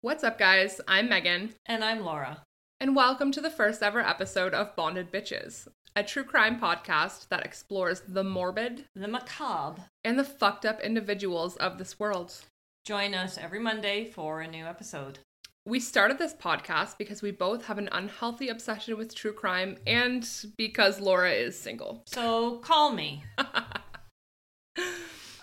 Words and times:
What's 0.00 0.22
up, 0.24 0.38
guys? 0.38 0.80
I'm 0.86 1.08
Megan, 1.08 1.54
And 1.66 1.84
I'm 1.84 2.00
Laura. 2.00 2.42
and 2.80 2.94
welcome 2.94 3.32
to 3.32 3.40
the 3.40 3.50
first 3.50 3.82
ever 3.82 4.00
episode 4.00 4.54
of 4.54 4.76
Bonded 4.76 5.10
Bitches, 5.10 5.66
a 5.96 6.04
true 6.04 6.22
crime 6.22 6.60
podcast 6.60 7.28
that 7.28 7.44
explores 7.44 8.02
the 8.06 8.22
morbid 8.22 8.84
The 8.94 9.08
Macabre. 9.08 9.82
and 10.04 10.16
the 10.18 10.24
fucked 10.24 10.64
up 10.64 10.80
individuals 10.80 11.56
of 11.56 11.78
this 11.78 11.98
world. 11.98 12.34
Join 12.84 13.14
us 13.14 13.36
every 13.38 13.58
Monday 13.58 14.04
for 14.04 14.40
a 14.40 14.46
new 14.48 14.64
episode. 14.64 15.18
We 15.66 15.80
started 15.80 16.18
this 16.18 16.32
podcast 16.32 16.96
because 16.96 17.20
we 17.20 17.30
both 17.32 17.66
have 17.66 17.76
an 17.78 17.88
unhealthy 17.92 18.48
obsession 18.48 18.96
with 18.96 19.14
true 19.14 19.32
crime 19.34 19.76
and 19.86 20.26
because 20.56 21.00
Laura 21.00 21.32
is 21.32 21.58
single. 21.58 22.02
So 22.06 22.58
call 22.58 22.92
me. 22.92 23.24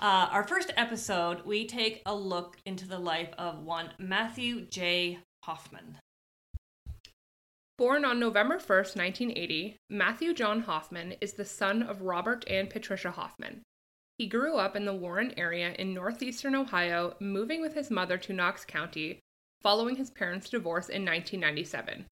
Uh, 0.06 0.30
our 0.32 0.44
first 0.48 0.72
episode, 0.78 1.44
we 1.48 1.66
take 1.66 2.04
a 2.06 2.14
look 2.14 2.58
into 2.64 2.88
the 2.88 3.00
life 3.00 3.32
of 3.40 3.64
one 3.64 3.90
Matthew 3.98 4.62
J. 4.68 5.18
Hoffman. 5.42 5.98
Born 7.80 8.06
on 8.06 8.20
November 8.20 8.60
1st, 8.60 8.96
1980, 8.96 9.78
Matthew 9.90 10.36
John 10.36 10.62
Hoffman 10.62 11.16
is 11.22 11.34
the 11.34 11.44
son 11.44 11.82
of 11.82 12.04
Robert 12.04 12.46
and 12.48 12.70
Patricia 12.70 13.10
Hoffman. 13.10 13.64
He 14.20 14.28
grew 14.28 14.58
up 14.58 14.76
in 14.76 14.86
the 14.86 14.94
Warren 14.94 15.34
area 15.38 15.74
in 15.80 15.96
northeastern 15.96 16.54
Ohio, 16.54 17.16
moving 17.20 17.60
with 17.60 17.74
his 17.74 17.90
mother 17.90 18.20
to 18.20 18.32
Knox 18.32 18.64
County 18.64 19.18
following 19.64 19.96
his 19.96 20.12
parents' 20.12 20.52
divorce 20.52 20.88
in 20.88 21.04
1997. 21.04 22.06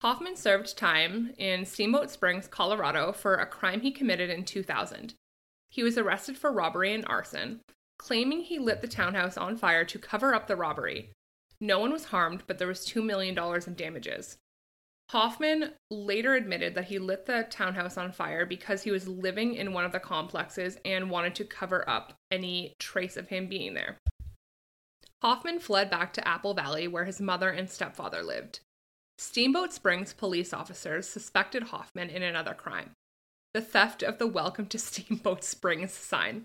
Hoffman 0.00 0.36
served 0.36 0.78
time 0.78 1.34
in 1.38 1.66
Steamboat 1.66 2.08
Springs, 2.12 2.46
Colorado 2.46 3.10
for 3.10 3.34
a 3.34 3.46
crime 3.46 3.80
he 3.80 3.90
committed 3.90 4.30
in 4.30 4.44
2000. 4.44 5.14
He 5.70 5.82
was 5.82 5.98
arrested 5.98 6.38
for 6.38 6.52
robbery 6.52 6.92
and 6.94 7.04
arson, 7.06 7.60
claiming 7.98 8.42
he 8.42 8.58
lit 8.58 8.80
the 8.80 8.88
townhouse 8.88 9.36
on 9.36 9.56
fire 9.56 9.84
to 9.84 9.98
cover 9.98 10.34
up 10.34 10.46
the 10.46 10.56
robbery. 10.56 11.10
No 11.60 11.78
one 11.78 11.92
was 11.92 12.06
harmed, 12.06 12.42
but 12.46 12.58
there 12.58 12.68
was 12.68 12.86
$2 12.86 13.04
million 13.04 13.36
in 13.66 13.74
damages. 13.74 14.38
Hoffman 15.10 15.72
later 15.90 16.34
admitted 16.34 16.74
that 16.74 16.86
he 16.86 16.98
lit 16.98 17.26
the 17.26 17.46
townhouse 17.48 17.96
on 17.96 18.10
fire 18.10 18.44
because 18.44 18.82
he 18.82 18.90
was 18.90 19.06
living 19.06 19.54
in 19.54 19.72
one 19.72 19.84
of 19.84 19.92
the 19.92 20.00
complexes 20.00 20.78
and 20.84 21.10
wanted 21.10 21.34
to 21.36 21.44
cover 21.44 21.88
up 21.88 22.14
any 22.30 22.74
trace 22.80 23.16
of 23.16 23.28
him 23.28 23.46
being 23.46 23.74
there. 23.74 23.98
Hoffman 25.22 25.60
fled 25.60 25.90
back 25.90 26.12
to 26.14 26.28
Apple 26.28 26.54
Valley 26.54 26.88
where 26.88 27.04
his 27.04 27.20
mother 27.20 27.50
and 27.50 27.70
stepfather 27.70 28.22
lived. 28.22 28.60
Steamboat 29.18 29.72
Springs 29.72 30.12
police 30.12 30.52
officers 30.52 31.08
suspected 31.08 31.64
Hoffman 31.64 32.10
in 32.10 32.22
another 32.22 32.52
crime 32.52 32.90
the 33.56 33.62
theft 33.62 34.02
of 34.02 34.18
the 34.18 34.26
Welcome 34.26 34.66
to 34.66 34.78
Steamboat 34.78 35.42
Springs 35.42 35.90
sign. 35.90 36.44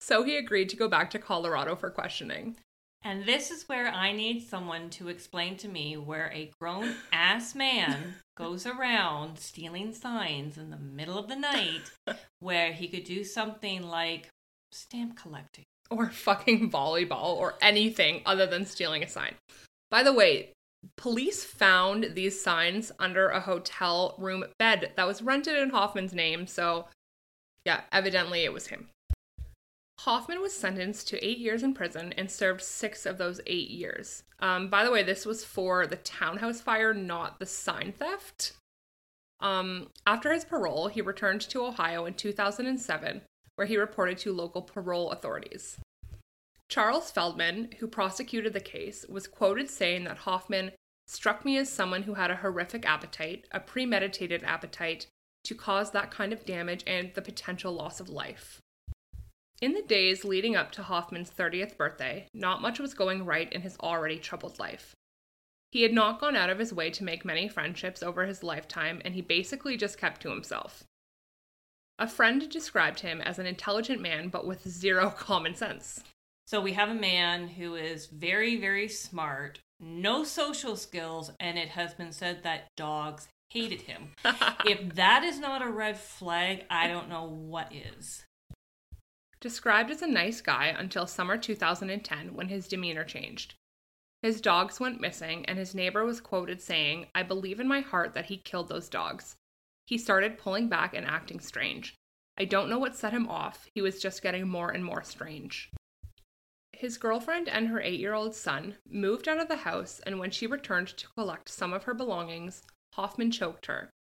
So 0.00 0.22
he 0.22 0.36
agreed 0.36 0.68
to 0.68 0.76
go 0.76 0.88
back 0.88 1.10
to 1.10 1.18
Colorado 1.18 1.74
for 1.74 1.90
questioning. 1.90 2.54
And 3.02 3.24
this 3.24 3.50
is 3.50 3.68
where 3.68 3.88
I 3.88 4.12
need 4.12 4.46
someone 4.46 4.88
to 4.90 5.08
explain 5.08 5.56
to 5.56 5.68
me 5.68 5.96
where 5.96 6.30
a 6.32 6.52
grown 6.60 6.94
ass 7.12 7.56
man 7.56 8.14
goes 8.36 8.64
around 8.64 9.40
stealing 9.40 9.92
signs 9.92 10.56
in 10.56 10.70
the 10.70 10.76
middle 10.76 11.18
of 11.18 11.26
the 11.26 11.34
night 11.34 11.90
where 12.38 12.72
he 12.72 12.86
could 12.86 13.02
do 13.02 13.24
something 13.24 13.82
like 13.82 14.28
stamp 14.70 15.16
collecting. 15.16 15.64
or 15.90 16.10
fucking 16.10 16.70
volleyball 16.70 17.34
or 17.34 17.54
anything 17.60 18.22
other 18.24 18.46
than 18.46 18.66
stealing 18.66 19.02
a 19.02 19.08
sign. 19.08 19.34
By 19.90 20.04
the 20.04 20.12
way, 20.12 20.52
police 20.96 21.44
found 21.44 22.10
these 22.14 22.42
signs 22.42 22.92
under 22.98 23.28
a 23.28 23.40
hotel 23.40 24.14
room 24.18 24.44
bed 24.58 24.92
that 24.96 25.06
was 25.06 25.22
rented 25.22 25.56
in 25.56 25.70
Hoffman's 25.70 26.12
name, 26.12 26.46
so 26.46 26.86
yeah, 27.64 27.82
evidently 27.92 28.44
it 28.44 28.52
was 28.52 28.68
him. 28.68 28.88
Hoffman 30.00 30.40
was 30.40 30.52
sentenced 30.52 31.06
to 31.08 31.24
eight 31.24 31.38
years 31.38 31.62
in 31.62 31.74
prison 31.74 32.12
and 32.14 32.28
served 32.28 32.62
six 32.62 33.06
of 33.06 33.18
those 33.18 33.40
eight 33.46 33.70
years. 33.70 34.24
Um, 34.40 34.68
by 34.68 34.84
the 34.84 34.90
way, 34.90 35.04
this 35.04 35.24
was 35.24 35.44
for 35.44 35.86
the 35.86 35.96
townhouse 35.96 36.60
fire, 36.60 36.92
not 36.92 37.38
the 37.38 37.46
sign 37.46 37.92
theft. 37.92 38.54
Um, 39.38 39.90
after 40.06 40.32
his 40.32 40.44
parole, 40.44 40.88
he 40.88 41.00
returned 41.00 41.42
to 41.42 41.64
Ohio 41.64 42.04
in 42.04 42.14
2007, 42.14 43.22
where 43.54 43.66
he 43.66 43.76
reported 43.76 44.18
to 44.18 44.32
local 44.32 44.62
parole 44.62 45.10
authorities. 45.10 45.78
Charles 46.72 47.10
Feldman, 47.10 47.68
who 47.80 47.86
prosecuted 47.86 48.54
the 48.54 48.60
case, 48.60 49.04
was 49.06 49.26
quoted 49.26 49.68
saying 49.68 50.04
that 50.04 50.16
Hoffman 50.16 50.72
struck 51.06 51.44
me 51.44 51.58
as 51.58 51.68
someone 51.68 52.04
who 52.04 52.14
had 52.14 52.30
a 52.30 52.36
horrific 52.36 52.86
appetite, 52.86 53.46
a 53.52 53.60
premeditated 53.60 54.42
appetite, 54.42 55.06
to 55.44 55.54
cause 55.54 55.90
that 55.90 56.10
kind 56.10 56.32
of 56.32 56.46
damage 56.46 56.82
and 56.86 57.12
the 57.12 57.20
potential 57.20 57.74
loss 57.74 58.00
of 58.00 58.08
life. 58.08 58.58
In 59.60 59.74
the 59.74 59.82
days 59.82 60.24
leading 60.24 60.56
up 60.56 60.72
to 60.72 60.82
Hoffman's 60.82 61.30
30th 61.30 61.76
birthday, 61.76 62.26
not 62.32 62.62
much 62.62 62.80
was 62.80 62.94
going 62.94 63.26
right 63.26 63.52
in 63.52 63.60
his 63.60 63.76
already 63.80 64.16
troubled 64.16 64.58
life. 64.58 64.94
He 65.72 65.82
had 65.82 65.92
not 65.92 66.22
gone 66.22 66.36
out 66.36 66.48
of 66.48 66.58
his 66.58 66.72
way 66.72 66.88
to 66.92 67.04
make 67.04 67.22
many 67.22 67.48
friendships 67.48 68.02
over 68.02 68.24
his 68.24 68.42
lifetime, 68.42 69.02
and 69.04 69.12
he 69.12 69.20
basically 69.20 69.76
just 69.76 69.98
kept 69.98 70.22
to 70.22 70.30
himself. 70.30 70.84
A 71.98 72.08
friend 72.08 72.48
described 72.48 73.00
him 73.00 73.20
as 73.20 73.38
an 73.38 73.44
intelligent 73.44 74.00
man, 74.00 74.30
but 74.30 74.46
with 74.46 74.66
zero 74.66 75.10
common 75.18 75.54
sense. 75.54 76.02
So 76.52 76.60
we 76.60 76.74
have 76.74 76.90
a 76.90 76.94
man 76.94 77.48
who 77.48 77.76
is 77.76 78.08
very, 78.08 78.60
very 78.60 78.86
smart, 78.86 79.60
no 79.80 80.22
social 80.22 80.76
skills, 80.76 81.30
and 81.40 81.56
it 81.56 81.70
has 81.70 81.94
been 81.94 82.12
said 82.12 82.42
that 82.42 82.68
dogs 82.76 83.26
hated 83.48 83.80
him. 83.80 84.10
if 84.66 84.94
that 84.96 85.24
is 85.24 85.38
not 85.38 85.62
a 85.62 85.70
red 85.70 85.96
flag, 85.96 86.66
I 86.68 86.88
don't 86.88 87.08
know 87.08 87.24
what 87.24 87.72
is. 87.72 88.26
Described 89.40 89.90
as 89.90 90.02
a 90.02 90.06
nice 90.06 90.42
guy 90.42 90.66
until 90.66 91.06
summer 91.06 91.38
2010 91.38 92.34
when 92.34 92.48
his 92.48 92.68
demeanor 92.68 93.04
changed. 93.04 93.54
His 94.20 94.42
dogs 94.42 94.78
went 94.78 95.00
missing, 95.00 95.46
and 95.46 95.58
his 95.58 95.74
neighbor 95.74 96.04
was 96.04 96.20
quoted 96.20 96.60
saying, 96.60 97.06
I 97.14 97.22
believe 97.22 97.60
in 97.60 97.66
my 97.66 97.80
heart 97.80 98.12
that 98.12 98.26
he 98.26 98.36
killed 98.36 98.68
those 98.68 98.90
dogs. 98.90 99.36
He 99.86 99.96
started 99.96 100.36
pulling 100.36 100.68
back 100.68 100.92
and 100.92 101.06
acting 101.06 101.40
strange. 101.40 101.94
I 102.36 102.44
don't 102.44 102.68
know 102.68 102.78
what 102.78 102.94
set 102.94 103.14
him 103.14 103.26
off, 103.26 103.70
he 103.74 103.80
was 103.80 104.02
just 104.02 104.20
getting 104.20 104.46
more 104.46 104.68
and 104.68 104.84
more 104.84 105.02
strange. 105.02 105.70
His 106.82 106.98
girlfriend 106.98 107.48
and 107.48 107.68
her 107.68 107.80
eight 107.80 108.00
year 108.00 108.12
old 108.12 108.34
son 108.34 108.74
moved 108.90 109.28
out 109.28 109.38
of 109.38 109.46
the 109.46 109.58
house, 109.58 110.00
and 110.04 110.18
when 110.18 110.32
she 110.32 110.48
returned 110.48 110.88
to 110.88 111.06
collect 111.10 111.48
some 111.48 111.72
of 111.72 111.84
her 111.84 111.94
belongings, 111.94 112.64
Hoffman 112.94 113.30
choked 113.30 113.66
her. 113.66 113.92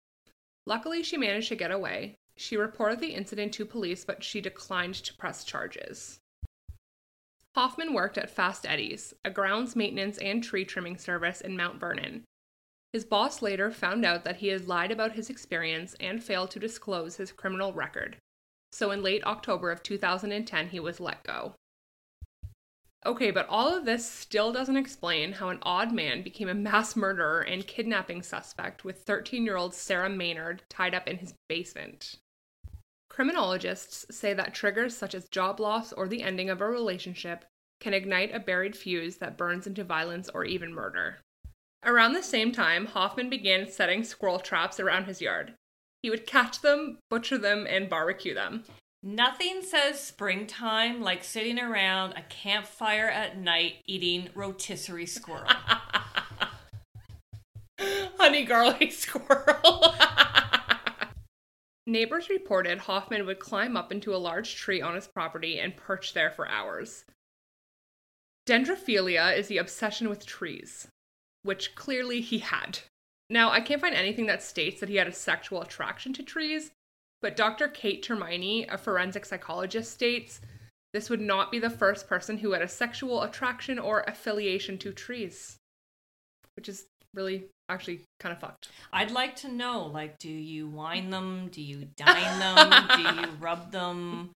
Luckily, 0.65 1.03
she 1.03 1.15
managed 1.15 1.49
to 1.49 1.55
get 1.55 1.69
away. 1.69 2.15
She 2.35 2.57
reported 2.57 2.99
the 2.99 3.13
incident 3.13 3.53
to 3.53 3.67
police, 3.67 4.03
but 4.03 4.23
she 4.23 4.41
declined 4.41 4.95
to 4.95 5.13
press 5.13 5.43
charges. 5.43 6.17
Hoffman 7.53 7.93
worked 7.93 8.17
at 8.17 8.31
Fast 8.31 8.65
Eddie's, 8.65 9.13
a 9.23 9.29
grounds 9.29 9.75
maintenance 9.75 10.17
and 10.17 10.43
tree 10.43 10.65
trimming 10.65 10.97
service 10.97 11.39
in 11.39 11.55
Mount 11.55 11.79
Vernon. 11.79 12.23
His 12.93 13.05
boss 13.05 13.43
later 13.43 13.69
found 13.69 14.03
out 14.05 14.23
that 14.23 14.37
he 14.37 14.47
had 14.47 14.67
lied 14.67 14.91
about 14.91 15.13
his 15.13 15.29
experience 15.29 15.95
and 15.99 16.23
failed 16.23 16.49
to 16.49 16.59
disclose 16.59 17.17
his 17.17 17.31
criminal 17.31 17.73
record. 17.73 18.17
So 18.71 18.89
in 18.89 19.03
late 19.03 19.23
October 19.23 19.69
of 19.69 19.83
2010, 19.83 20.69
he 20.69 20.79
was 20.79 20.99
let 20.99 21.23
go. 21.23 21.53
Okay, 23.03 23.31
but 23.31 23.47
all 23.49 23.75
of 23.75 23.85
this 23.85 24.07
still 24.07 24.51
doesn't 24.51 24.77
explain 24.77 25.33
how 25.33 25.49
an 25.49 25.57
odd 25.63 25.91
man 25.91 26.21
became 26.21 26.47
a 26.47 26.53
mass 26.53 26.95
murderer 26.95 27.41
and 27.41 27.65
kidnapping 27.65 28.21
suspect 28.21 28.83
with 28.83 29.01
13 29.01 29.43
year 29.43 29.57
old 29.57 29.73
Sarah 29.73 30.09
Maynard 30.09 30.61
tied 30.69 30.93
up 30.93 31.07
in 31.07 31.17
his 31.17 31.33
basement. 31.49 32.17
Criminologists 33.09 34.05
say 34.15 34.33
that 34.33 34.53
triggers 34.53 34.95
such 34.95 35.15
as 35.15 35.27
job 35.27 35.59
loss 35.59 35.91
or 35.91 36.07
the 36.07 36.21
ending 36.21 36.49
of 36.49 36.61
a 36.61 36.67
relationship 36.67 37.45
can 37.79 37.93
ignite 37.93 38.33
a 38.33 38.39
buried 38.39 38.77
fuse 38.77 39.17
that 39.17 39.37
burns 39.37 39.65
into 39.65 39.83
violence 39.83 40.29
or 40.29 40.45
even 40.45 40.73
murder. 40.73 41.17
Around 41.83 42.13
the 42.13 42.23
same 42.23 42.51
time, 42.51 42.85
Hoffman 42.85 43.29
began 43.29 43.67
setting 43.67 44.03
squirrel 44.03 44.39
traps 44.39 44.79
around 44.79 45.05
his 45.05 45.19
yard. 45.19 45.55
He 46.03 46.11
would 46.11 46.27
catch 46.27 46.61
them, 46.61 46.99
butcher 47.09 47.39
them, 47.39 47.65
and 47.67 47.89
barbecue 47.89 48.35
them. 48.35 48.63
Nothing 49.03 49.63
says 49.63 49.99
springtime 49.99 51.01
like 51.01 51.23
sitting 51.23 51.57
around 51.57 52.13
a 52.13 52.21
campfire 52.29 53.09
at 53.09 53.35
night 53.35 53.77
eating 53.87 54.29
rotisserie 54.35 55.07
squirrel. 55.07 55.47
Honey 57.79 58.45
garlic 58.45 58.91
squirrel. 58.91 59.95
Neighbors 61.87 62.29
reported 62.29 62.77
Hoffman 62.77 63.25
would 63.25 63.39
climb 63.39 63.75
up 63.75 63.91
into 63.91 64.13
a 64.13 64.17
large 64.17 64.55
tree 64.55 64.83
on 64.83 64.93
his 64.93 65.07
property 65.07 65.59
and 65.59 65.75
perch 65.75 66.13
there 66.13 66.29
for 66.29 66.47
hours. 66.47 67.03
Dendrophilia 68.45 69.35
is 69.35 69.47
the 69.47 69.57
obsession 69.57 70.09
with 70.09 70.27
trees, 70.27 70.87
which 71.41 71.73
clearly 71.73 72.21
he 72.21 72.37
had. 72.37 72.79
Now, 73.31 73.49
I 73.49 73.61
can't 73.61 73.81
find 73.81 73.95
anything 73.95 74.27
that 74.27 74.43
states 74.43 74.79
that 74.79 74.89
he 74.89 74.97
had 74.97 75.07
a 75.07 75.13
sexual 75.13 75.61
attraction 75.61 76.13
to 76.13 76.23
trees, 76.23 76.71
but 77.21 77.35
Dr. 77.35 77.67
Kate 77.67 78.03
Termini, 78.03 78.65
a 78.71 78.77
forensic 78.77 79.25
psychologist, 79.25 79.91
states 79.91 80.41
this 80.93 81.09
would 81.09 81.21
not 81.21 81.51
be 81.51 81.59
the 81.59 81.69
first 81.69 82.07
person 82.07 82.39
who 82.39 82.51
had 82.51 82.61
a 82.61 82.67
sexual 82.67 83.21
attraction 83.21 83.79
or 83.79 84.03
affiliation 84.07 84.77
to 84.79 84.91
trees, 84.91 85.57
which 86.55 86.67
is 86.67 86.85
really 87.13 87.45
actually 87.69 88.01
kind 88.19 88.33
of 88.33 88.39
fucked. 88.39 88.69
I'd 88.91 89.11
like 89.11 89.35
to 89.37 89.47
know 89.47 89.85
like, 89.85 90.19
do 90.19 90.29
you 90.29 90.67
wine 90.67 91.09
them? 91.09 91.49
Do 91.51 91.61
you 91.61 91.87
dine 91.95 92.39
them? 92.39 92.87
do 92.95 93.21
you 93.21 93.27
rub 93.39 93.71
them? 93.71 94.31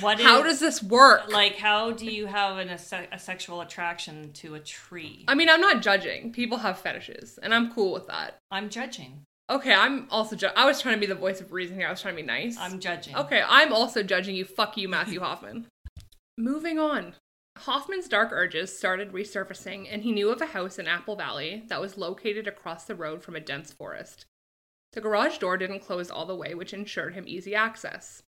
what 0.00 0.18
is 0.18 0.24
How 0.24 0.42
does 0.42 0.58
this 0.58 0.82
work? 0.82 1.30
like 1.30 1.56
how 1.56 1.90
do 1.90 2.06
you 2.06 2.24
have 2.24 2.56
an, 2.56 2.70
a 2.70 3.18
sexual 3.18 3.60
attraction 3.60 4.32
to 4.34 4.54
a 4.54 4.60
tree? 4.60 5.24
I 5.28 5.34
mean, 5.34 5.48
I'm 5.48 5.60
not 5.60 5.82
judging. 5.82 6.32
People 6.32 6.58
have 6.58 6.78
fetishes, 6.78 7.38
and 7.42 7.54
I'm 7.54 7.72
cool 7.72 7.92
with 7.92 8.06
that. 8.06 8.38
I'm 8.50 8.70
judging. 8.70 9.24
Okay, 9.50 9.74
I'm 9.74 10.06
also. 10.10 10.36
Ju- 10.36 10.48
I 10.54 10.64
was 10.64 10.80
trying 10.80 10.94
to 10.94 11.00
be 11.00 11.06
the 11.06 11.14
voice 11.14 11.40
of 11.40 11.52
reason 11.52 11.76
here. 11.76 11.88
I 11.88 11.90
was 11.90 12.00
trying 12.00 12.14
to 12.14 12.22
be 12.22 12.26
nice. 12.26 12.56
I'm 12.56 12.78
judging. 12.78 13.16
Okay, 13.16 13.42
I'm 13.46 13.72
also 13.72 14.02
judging 14.04 14.36
you. 14.36 14.44
Fuck 14.44 14.76
you, 14.76 14.88
Matthew 14.88 15.20
Hoffman. 15.26 15.66
Moving 16.38 16.78
on. 16.78 17.14
Hoffman's 17.58 18.08
dark 18.08 18.30
urges 18.32 18.76
started 18.76 19.12
resurfacing, 19.12 19.88
and 19.90 20.02
he 20.02 20.12
knew 20.12 20.30
of 20.30 20.40
a 20.40 20.46
house 20.46 20.78
in 20.78 20.86
Apple 20.86 21.16
Valley 21.16 21.64
that 21.66 21.80
was 21.80 21.98
located 21.98 22.46
across 22.46 22.84
the 22.84 22.94
road 22.94 23.22
from 23.22 23.34
a 23.34 23.40
dense 23.40 23.72
forest. 23.72 24.24
The 24.92 25.00
garage 25.00 25.38
door 25.38 25.56
didn't 25.56 25.80
close 25.80 26.10
all 26.10 26.26
the 26.26 26.34
way, 26.36 26.54
which 26.54 26.72
ensured 26.72 27.14
him 27.14 27.24
easy 27.26 27.54
access. 27.54 28.22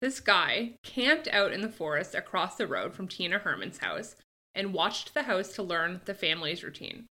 This 0.00 0.20
guy 0.20 0.74
camped 0.82 1.26
out 1.28 1.52
in 1.52 1.62
the 1.62 1.68
forest 1.70 2.14
across 2.14 2.56
the 2.56 2.66
road 2.66 2.94
from 2.94 3.08
Tina 3.08 3.38
Herrman's 3.38 3.78
house 3.78 4.14
and 4.54 4.74
watched 4.74 5.14
the 5.14 5.22
house 5.22 5.54
to 5.54 5.62
learn 5.62 6.02
the 6.04 6.14
family's 6.14 6.62
routine. 6.62 7.06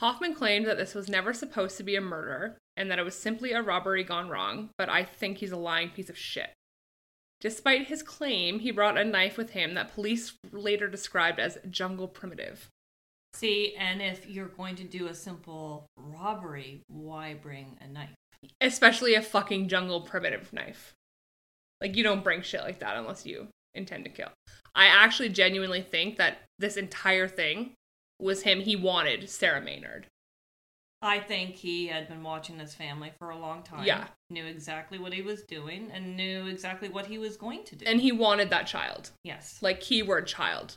Hoffman 0.00 0.34
claimed 0.34 0.66
that 0.66 0.78
this 0.78 0.94
was 0.94 1.10
never 1.10 1.34
supposed 1.34 1.76
to 1.76 1.82
be 1.82 1.94
a 1.94 2.00
murder 2.00 2.56
and 2.74 2.90
that 2.90 2.98
it 2.98 3.04
was 3.04 3.14
simply 3.14 3.52
a 3.52 3.60
robbery 3.60 4.02
gone 4.02 4.30
wrong, 4.30 4.70
but 4.78 4.88
I 4.88 5.04
think 5.04 5.36
he's 5.36 5.52
a 5.52 5.58
lying 5.58 5.90
piece 5.90 6.08
of 6.08 6.16
shit. 6.16 6.48
Despite 7.42 7.88
his 7.88 8.02
claim, 8.02 8.60
he 8.60 8.70
brought 8.70 8.96
a 8.96 9.04
knife 9.04 9.36
with 9.36 9.50
him 9.50 9.74
that 9.74 9.92
police 9.92 10.32
later 10.52 10.88
described 10.88 11.38
as 11.38 11.58
jungle 11.68 12.08
primitive. 12.08 12.68
See, 13.34 13.74
and 13.78 14.00
if 14.00 14.26
you're 14.26 14.48
going 14.48 14.76
to 14.76 14.84
do 14.84 15.08
a 15.08 15.14
simple 15.14 15.84
robbery, 15.98 16.80
why 16.88 17.34
bring 17.34 17.76
a 17.82 17.86
knife? 17.86 18.14
Especially 18.58 19.14
a 19.14 19.22
fucking 19.22 19.68
jungle 19.68 20.00
primitive 20.00 20.50
knife. 20.50 20.94
Like, 21.82 21.94
you 21.94 22.02
don't 22.02 22.24
bring 22.24 22.40
shit 22.40 22.62
like 22.62 22.78
that 22.78 22.96
unless 22.96 23.26
you 23.26 23.48
intend 23.74 24.04
to 24.04 24.10
kill. 24.10 24.30
I 24.74 24.86
actually 24.86 25.28
genuinely 25.28 25.82
think 25.82 26.16
that 26.16 26.38
this 26.58 26.78
entire 26.78 27.28
thing 27.28 27.74
was 28.20 28.42
him. 28.42 28.60
He 28.60 28.76
wanted 28.76 29.28
Sarah 29.28 29.60
Maynard. 29.60 30.06
I 31.02 31.18
think 31.18 31.54
he 31.54 31.86
had 31.86 32.08
been 32.08 32.22
watching 32.22 32.58
this 32.58 32.74
family 32.74 33.12
for 33.18 33.30
a 33.30 33.38
long 33.38 33.62
time. 33.62 33.84
Yeah. 33.84 34.08
Knew 34.28 34.44
exactly 34.44 34.98
what 34.98 35.14
he 35.14 35.22
was 35.22 35.42
doing 35.42 35.90
and 35.92 36.16
knew 36.16 36.46
exactly 36.46 36.90
what 36.90 37.06
he 37.06 37.16
was 37.16 37.36
going 37.38 37.64
to 37.64 37.76
do. 37.76 37.86
And 37.86 38.00
he 38.00 38.12
wanted 38.12 38.50
that 38.50 38.66
child. 38.66 39.10
yes. 39.24 39.58
Like, 39.62 39.80
keyword 39.80 40.26
child. 40.26 40.76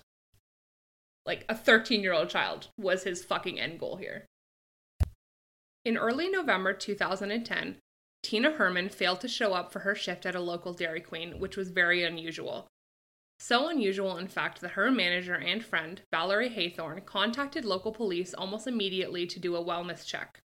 Like, 1.26 1.46
a 1.50 1.56
13 1.56 2.02
year 2.02 2.14
old 2.14 2.30
child 2.30 2.70
was 2.78 3.04
his 3.04 3.24
fucking 3.24 3.60
end 3.60 3.80
goal 3.80 3.98
here. 3.98 4.26
In 5.84 5.98
early 5.98 6.30
November 6.30 6.72
2010, 6.72 7.76
Tina 8.24 8.52
Herrman 8.52 8.90
failed 8.90 9.20
to 9.22 9.28
show 9.28 9.54
up 9.54 9.74
for 9.74 9.80
her 9.80 9.94
shift 9.96 10.26
at 10.26 10.36
a 10.36 10.40
local 10.40 10.74
Dairy 10.74 11.02
Queen, 11.02 11.40
which 11.40 11.58
was 11.58 11.70
very 11.70 12.06
unusual. 12.06 12.68
So 13.40 13.68
unusual, 13.68 14.18
in 14.18 14.28
fact, 14.28 14.62
that 14.62 14.72
her 14.72 14.90
manager 14.90 15.36
and 15.36 15.64
friend, 15.64 16.02
Valerie 16.12 16.50
Haythorne, 16.50 17.06
contacted 17.06 17.66
local 17.66 17.92
police 17.92 18.34
almost 18.34 18.68
immediately 18.68 19.28
to 19.28 19.40
do 19.40 19.56
a 19.56 19.64
wellness 19.64 20.06
check. 20.06 20.42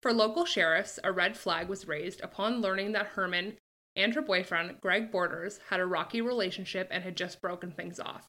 For 0.00 0.12
local 0.12 0.44
sheriffs, 0.44 0.98
a 1.04 1.12
red 1.12 1.36
flag 1.36 1.68
was 1.68 1.88
raised 1.88 2.20
upon 2.20 2.60
learning 2.60 2.92
that 2.92 3.14
Herrman 3.14 3.56
and 3.94 4.14
her 4.14 4.22
boyfriend, 4.22 4.80
Greg 4.80 5.10
Borders, 5.10 5.58
had 5.68 5.80
a 5.80 5.86
rocky 5.86 6.20
relationship 6.20 6.88
and 6.90 7.04
had 7.04 7.16
just 7.16 7.40
broken 7.40 7.72
things 7.72 8.00
off. 8.00 8.28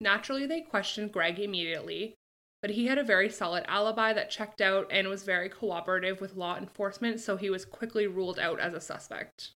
Naturally, 0.00 0.46
they 0.46 0.60
questioned 0.60 1.12
Greg 1.12 1.38
immediately, 1.38 2.14
but 2.60 2.70
he 2.70 2.86
had 2.86 2.98
a 2.98 3.04
very 3.04 3.28
solid 3.28 3.64
alibi 3.66 4.12
that 4.12 4.30
checked 4.30 4.60
out 4.60 4.86
and 4.90 5.08
was 5.08 5.24
very 5.24 5.48
cooperative 5.48 6.20
with 6.20 6.36
law 6.36 6.56
enforcement, 6.56 7.20
so 7.20 7.36
he 7.36 7.50
was 7.50 7.64
quickly 7.64 8.06
ruled 8.06 8.38
out 8.38 8.60
as 8.60 8.74
a 8.74 8.80
suspect. 8.80 9.52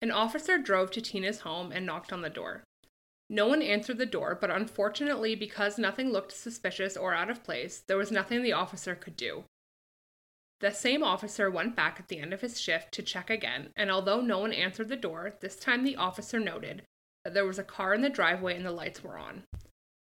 An 0.00 0.10
officer 0.10 0.58
drove 0.58 0.90
to 0.92 1.00
Tina's 1.00 1.40
home 1.40 1.72
and 1.72 1.84
knocked 1.84 2.12
on 2.12 2.22
the 2.22 2.30
door. 2.30 2.62
No 3.30 3.46
one 3.46 3.60
answered 3.60 3.98
the 3.98 4.06
door, 4.06 4.38
but 4.40 4.50
unfortunately, 4.50 5.34
because 5.34 5.78
nothing 5.78 6.10
looked 6.10 6.32
suspicious 6.32 6.96
or 6.96 7.14
out 7.14 7.30
of 7.30 7.44
place, 7.44 7.82
there 7.86 7.96
was 7.96 8.10
nothing 8.10 8.42
the 8.42 8.52
officer 8.52 8.94
could 8.94 9.16
do. 9.16 9.44
The 10.60 10.70
same 10.72 11.02
officer 11.02 11.50
went 11.50 11.76
back 11.76 12.00
at 12.00 12.08
the 12.08 12.18
end 12.18 12.32
of 12.32 12.40
his 12.40 12.60
shift 12.60 12.92
to 12.92 13.02
check 13.02 13.30
again, 13.30 13.70
and 13.76 13.90
although 13.90 14.20
no 14.20 14.38
one 14.38 14.52
answered 14.52 14.88
the 14.88 14.96
door, 14.96 15.34
this 15.40 15.56
time 15.56 15.84
the 15.84 15.96
officer 15.96 16.40
noted 16.40 16.82
that 17.24 17.34
there 17.34 17.46
was 17.46 17.58
a 17.58 17.64
car 17.64 17.94
in 17.94 18.00
the 18.00 18.08
driveway 18.08 18.56
and 18.56 18.64
the 18.64 18.72
lights 18.72 19.04
were 19.04 19.18
on. 19.18 19.42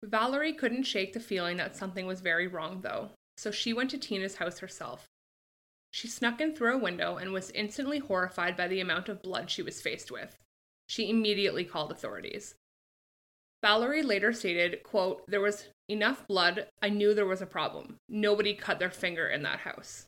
Valerie 0.04 0.54
couldn't 0.54 0.84
shake 0.84 1.14
the 1.14 1.20
feeling 1.20 1.58
that 1.58 1.76
something 1.76 2.06
was 2.06 2.22
very 2.22 2.48
wrong, 2.48 2.82
though, 2.82 3.10
so 3.38 3.50
she 3.50 3.74
went 3.74 3.90
to 3.90 3.98
Tina's 3.98 4.36
house 4.36 4.60
herself. 4.60 5.08
She 5.96 6.10
snuck 6.10 6.42
in 6.42 6.54
through 6.54 6.76
a 6.76 6.78
window 6.78 7.16
and 7.16 7.32
was 7.32 7.52
instantly 7.52 8.00
horrified 8.00 8.58
by 8.58 8.68
the 8.68 8.82
amount 8.82 9.08
of 9.08 9.22
blood 9.22 9.50
she 9.50 9.62
was 9.62 9.82
faced 9.82 10.12
with. 10.12 10.38
She 10.90 11.10
immediately 11.10 11.64
called 11.64 11.90
authorities. 11.90 12.56
Valerie 13.62 14.04
later 14.04 14.34
stated, 14.34 14.84
quote, 14.84 15.26
There 15.30 15.40
was 15.40 15.70
enough 15.88 16.28
blood, 16.28 16.68
I 16.82 16.90
knew 16.90 17.14
there 17.14 17.26
was 17.26 17.42
a 17.42 17.46
problem. 17.46 17.96
Nobody 18.10 18.56
cut 18.56 18.78
their 18.78 18.90
finger 18.90 19.30
in 19.30 19.44
that 19.44 19.60
house. 19.60 20.06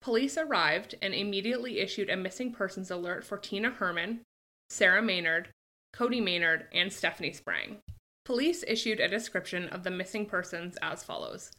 Police 0.00 0.38
arrived 0.38 0.94
and 1.02 1.14
immediately 1.14 1.80
issued 1.80 2.08
a 2.08 2.16
missing 2.16 2.52
persons 2.52 2.92
alert 2.92 3.24
for 3.24 3.36
Tina 3.36 3.72
Herrman, 3.72 4.20
Sarah 4.70 5.02
Maynard, 5.02 5.48
Cody 5.92 6.20
Maynard, 6.20 6.68
and 6.72 6.92
Stephanie 6.92 7.32
Sprang. 7.32 7.78
Police 8.24 8.62
issued 8.68 9.00
a 9.00 9.08
description 9.08 9.68
of 9.70 9.82
the 9.82 9.90
missing 9.90 10.26
persons 10.26 10.78
as 10.80 11.02
follows 11.02 11.50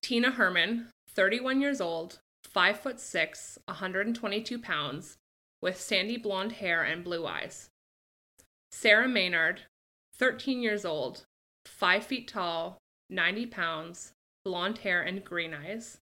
Tina 0.00 0.32
Herrman, 0.32 0.86
31 1.16 1.62
years 1.62 1.80
old, 1.80 2.18
5 2.44 2.78
foot 2.78 3.00
6, 3.00 3.58
122 3.64 4.58
pounds, 4.58 5.16
with 5.62 5.80
sandy 5.80 6.18
blonde 6.18 6.52
hair 6.52 6.82
and 6.82 7.02
blue 7.02 7.26
eyes. 7.26 7.70
Sarah 8.70 9.08
Maynard, 9.08 9.62
13 10.18 10.60
years 10.60 10.84
old, 10.84 11.24
5 11.64 12.04
feet 12.04 12.28
tall, 12.28 12.76
90 13.08 13.46
pounds, 13.46 14.12
blonde 14.44 14.78
hair 14.78 15.00
and 15.00 15.24
green 15.24 15.54
eyes. 15.54 15.96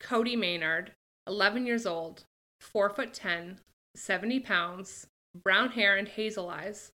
Cody 0.00 0.36
Maynard, 0.36 0.92
11 1.26 1.66
years 1.66 1.84
old, 1.84 2.24
4 2.60 2.88
foot 2.88 3.12
10, 3.12 3.60
70 3.94 4.40
pounds, 4.40 5.06
brown 5.42 5.72
hair 5.72 5.98
and 5.98 6.08
hazel 6.08 6.48
eyes. 6.48 6.92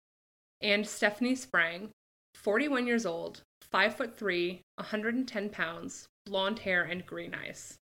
And 0.62 0.86
Stephanie 0.86 1.34
Sprang, 1.34 1.90
41 2.36 2.86
years 2.86 3.04
old, 3.04 3.42
5 3.70 3.96
foot 3.96 4.16
3, 4.16 4.62
110 4.76 5.50
pounds, 5.50 6.08
blonde 6.28 6.60
hair 6.60 6.82
and 6.84 7.06
green 7.06 7.34
eyes. 7.34 7.78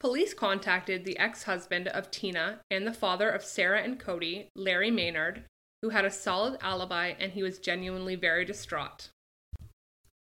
Police 0.00 0.32
contacted 0.32 1.04
the 1.04 1.18
ex 1.18 1.42
husband 1.44 1.88
of 1.88 2.10
Tina 2.10 2.60
and 2.70 2.86
the 2.86 2.92
father 2.92 3.28
of 3.28 3.44
Sarah 3.44 3.82
and 3.82 3.98
Cody, 3.98 4.48
Larry 4.54 4.90
Maynard, 4.90 5.44
who 5.82 5.90
had 5.90 6.04
a 6.04 6.10
solid 6.10 6.58
alibi 6.62 7.14
and 7.18 7.32
he 7.32 7.42
was 7.42 7.58
genuinely 7.58 8.14
very 8.14 8.44
distraught. 8.44 9.10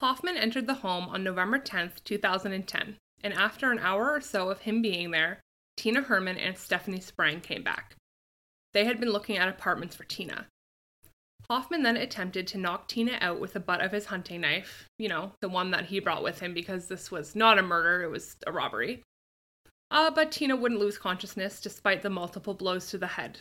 Hoffman 0.01 0.37
entered 0.37 0.67
the 0.67 0.75
home 0.75 1.09
on 1.09 1.25
November 1.25 1.59
10th, 1.59 2.05
2010, 2.05 2.97
and 3.23 3.35
after 3.35 3.71
an 3.71 3.79
hour 3.79 4.11
or 4.11 4.21
so 4.21 4.51
of 4.51 4.61
him 4.61 4.83
being 4.83 5.11
there, 5.11 5.41
Tina 5.77 6.03
Herrman 6.03 6.39
and 6.39 6.59
Stephanie 6.59 7.01
Sprang 7.01 7.41
came 7.41 7.63
back. 7.63 7.97
They 8.73 8.85
had 8.85 9.01
been 9.01 9.11
looking 9.11 9.37
at 9.37 9.49
apartments 9.49 9.97
for 9.97 10.05
Tina. 10.05 10.47
Hoffman 11.51 11.83
then 11.83 11.97
attempted 11.97 12.47
to 12.49 12.59
knock 12.59 12.89
Tina 12.89 13.19
out 13.21 13.41
with 13.41 13.53
the 13.53 13.61
butt 13.61 13.83
of 13.83 13.93
his 13.93 14.07
hunting 14.07 14.41
knife, 14.41 14.89
you 14.99 15.09
know, 15.09 15.33
the 15.41 15.49
one 15.49 15.71
that 15.73 15.87
he 15.87 16.01
brought 16.01 16.23
with 16.23 16.41
him 16.41 16.55
because 16.55 16.87
this 16.87 17.11
was 17.11 17.35
not 17.35 17.59
a 17.59 17.63
murder, 17.63 18.03
it 18.03 18.11
was 18.11 18.37
a 18.47 18.53
robbery. 18.53 19.03
Uh, 19.91 20.11
but 20.11 20.33
Tina 20.33 20.57
wouldn't 20.57 20.81
lose 20.81 20.97
consciousness 20.97 21.61
despite 21.61 22.03
the 22.03 22.11
multiple 22.11 22.55
blows 22.55 22.89
to 22.89 22.99
the 22.99 23.07
head. 23.07 23.41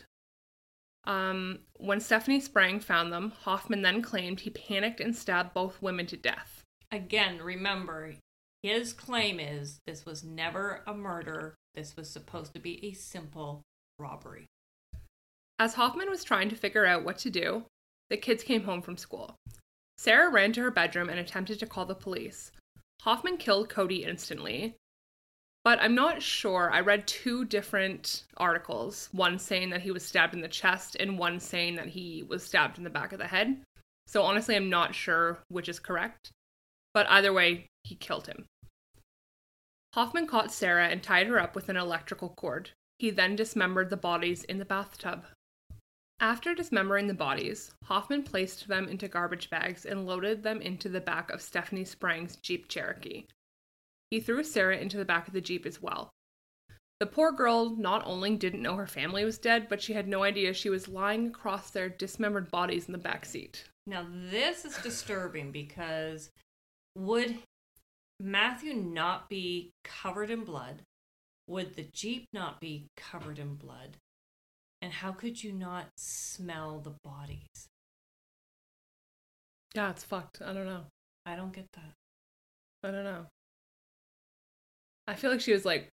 Um, 1.06 1.60
when 1.78 2.00
Stephanie 2.00 2.42
Sprang 2.42 2.80
found 2.80 3.12
them, 3.12 3.32
Hoffman 3.44 3.82
then 3.82 4.02
claimed 4.02 4.42
he 4.42 4.50
panicked 4.50 5.00
and 5.00 5.16
stabbed 5.16 5.54
both 5.54 5.82
women 5.82 6.06
to 6.08 6.18
death. 6.18 6.64
Again, 6.92 7.40
remember, 7.42 8.14
his 8.62 8.94
claim 8.94 9.40
is 9.40 9.80
this 9.88 10.06
was 10.06 10.24
never 10.24 10.84
a 10.86 10.94
murder. 10.94 11.56
This 11.74 11.96
was 11.96 12.10
supposed 12.10 12.54
to 12.54 12.60
be 12.60 12.86
a 12.86 12.92
simple 12.94 13.62
robbery. 13.98 14.48
As 15.58 15.76
Hoffman 15.76 16.10
was 16.10 16.24
trying 16.24 16.50
to 16.50 16.56
figure 16.56 16.86
out 16.86 17.06
what 17.06 17.18
to 17.20 17.30
do, 17.30 17.64
the 18.12 18.18
kids 18.18 18.44
came 18.44 18.66
home 18.66 18.82
from 18.82 18.98
school. 18.98 19.38
Sarah 19.98 20.30
ran 20.30 20.52
to 20.54 20.62
her 20.62 20.70
bedroom 20.70 21.10
and 21.10 21.18
attempted 21.18 21.58
to 21.60 21.66
call 21.66 21.86
the 21.86 21.96
police. 21.96 22.52
Hoffman 23.04 23.38
killed 23.38 23.70
Cody 23.70 24.04
instantly, 24.04 24.76
but 25.64 25.80
I'm 25.82 25.96
not 25.96 26.22
sure. 26.22 26.70
I 26.72 26.82
read 26.82 27.08
two 27.08 27.46
different 27.46 28.26
articles 28.36 29.08
one 29.14 29.40
saying 29.40 29.70
that 29.70 29.82
he 29.82 29.92
was 29.92 30.06
stabbed 30.06 30.34
in 30.34 30.42
the 30.42 30.50
chest, 30.50 30.98
and 31.00 31.18
one 31.18 31.40
saying 31.40 31.78
that 31.78 31.88
he 31.88 32.24
was 32.28 32.44
stabbed 32.44 32.78
in 32.78 32.84
the 32.84 32.90
back 32.90 33.14
of 33.14 33.20
the 33.20 33.28
head. 33.28 33.62
So 34.08 34.24
honestly, 34.24 34.58
I'm 34.58 34.70
not 34.70 34.94
sure 34.94 35.40
which 35.48 35.70
is 35.70 35.80
correct, 35.80 36.32
but 36.94 37.10
either 37.10 37.32
way, 37.32 37.68
he 37.84 37.96
killed 37.96 38.28
him. 38.28 38.46
Hoffman 39.94 40.28
caught 40.28 40.52
Sarah 40.52 40.90
and 40.90 41.02
tied 41.02 41.28
her 41.28 41.40
up 41.40 41.56
with 41.56 41.70
an 41.70 41.78
electrical 41.78 42.30
cord. 42.30 42.72
He 43.00 43.10
then 43.10 43.38
dismembered 43.38 43.90
the 43.90 43.96
bodies 43.96 44.44
in 44.44 44.58
the 44.58 44.66
bathtub. 44.66 45.24
After 46.22 46.54
dismembering 46.54 47.08
the 47.08 47.16
bodies, 47.16 47.72
Hoffman 47.86 48.22
placed 48.22 48.68
them 48.68 48.88
into 48.88 49.08
garbage 49.08 49.50
bags 49.50 49.88
and 49.88 50.06
loaded 50.06 50.44
them 50.44 50.62
into 50.62 50.88
the 50.88 51.02
back 51.02 51.32
of 51.32 51.42
Stephanie 51.42 51.84
Sprang's 51.84 52.36
Jeep 52.36 52.68
Cherokee. 52.68 53.26
He 54.12 54.20
threw 54.20 54.44
Sarah 54.44 54.78
into 54.78 54.98
the 54.98 55.06
back 55.06 55.28
of 55.28 55.34
the 55.34 55.42
Jeep 55.42 55.66
as 55.66 55.82
well. 55.82 56.12
The 57.00 57.08
poor 57.08 57.32
girl 57.32 57.76
not 57.76 58.06
only 58.06 58.36
didn't 58.36 58.62
know 58.62 58.76
her 58.76 58.86
family 58.86 59.26
was 59.26 59.40
dead, 59.40 59.68
but 59.68 59.82
she 59.82 59.94
had 59.94 60.08
no 60.08 60.22
idea 60.22 60.54
she 60.54 60.70
was 60.70 60.88
lying 60.88 61.26
across 61.26 61.72
their 61.72 61.90
dismembered 61.90 62.52
bodies 62.52 62.86
in 62.86 62.92
the 62.92 63.00
back 63.00 63.26
seat. 63.26 63.64
Now, 63.88 64.06
this 64.08 64.64
is 64.64 64.78
disturbing 64.78 65.52
because 65.52 66.30
would 66.96 67.40
Matthew 68.20 68.76
not 68.76 69.28
be 69.28 69.72
covered 69.84 70.30
in 70.30 70.44
blood? 70.44 70.84
Would 71.48 71.76
the 71.76 71.88
Jeep 71.92 72.28
not 72.32 72.60
be 72.60 72.86
covered 72.96 73.40
in 73.40 73.56
blood? 73.56 73.98
And 74.82 74.92
how 74.92 75.12
could 75.12 75.44
you 75.44 75.52
not 75.52 75.88
smell 75.96 76.80
the 76.80 76.96
bodies? 77.04 77.68
Yeah, 79.76 79.92
it's 79.92 80.04
fucked. 80.04 80.42
I 80.42 80.54
don't 80.54 80.66
know. 80.66 80.86
I 81.26 81.36
don't 81.36 81.54
get 81.54 81.68
that. 81.74 81.94
I 82.84 82.92
don't 82.92 83.04
know. 83.04 83.28
I 85.08 85.14
feel 85.16 85.32
like 85.32 85.42
she 85.42 85.54
was 85.54 85.66
like, 85.66 85.90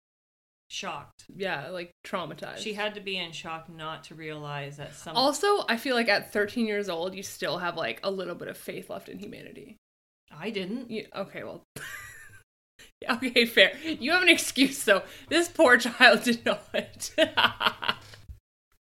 Shocked. 0.70 1.26
yeah, 1.34 1.70
like 1.70 1.92
traumatized. 2.06 2.58
She 2.58 2.74
had 2.74 2.96
to 2.96 3.02
be 3.02 3.18
in 3.18 3.32
shock 3.32 3.70
not 3.70 4.04
to 4.06 4.16
realize 4.16 4.78
that 4.78 4.96
some. 4.96 5.16
Also, 5.16 5.64
I 5.70 5.78
feel 5.78 5.96
like 5.96 6.10
at 6.10 6.34
13 6.34 6.66
years 6.66 6.90
old, 6.90 7.16
you 7.16 7.24
still 7.24 7.58
have 7.58 7.78
like 7.78 8.02
a 8.04 8.12
little 8.12 8.36
bit 8.36 8.50
of 8.50 8.58
faith 8.58 8.90
left 8.90 9.08
in 9.10 9.18
humanity. 9.20 9.78
I 10.32 10.50
didn't. 10.50 10.92
You, 10.92 11.06
okay, 11.16 11.44
well. 11.44 11.64
Yeah, 13.02 13.14
okay, 13.16 13.46
fair. 13.46 13.74
You 13.84 14.12
have 14.12 14.24
an 14.24 14.30
excuse, 14.30 14.84
though. 14.84 15.04
This 15.30 15.48
poor 15.50 15.78
child 15.78 16.24
did 16.24 16.44
not. 16.46 17.12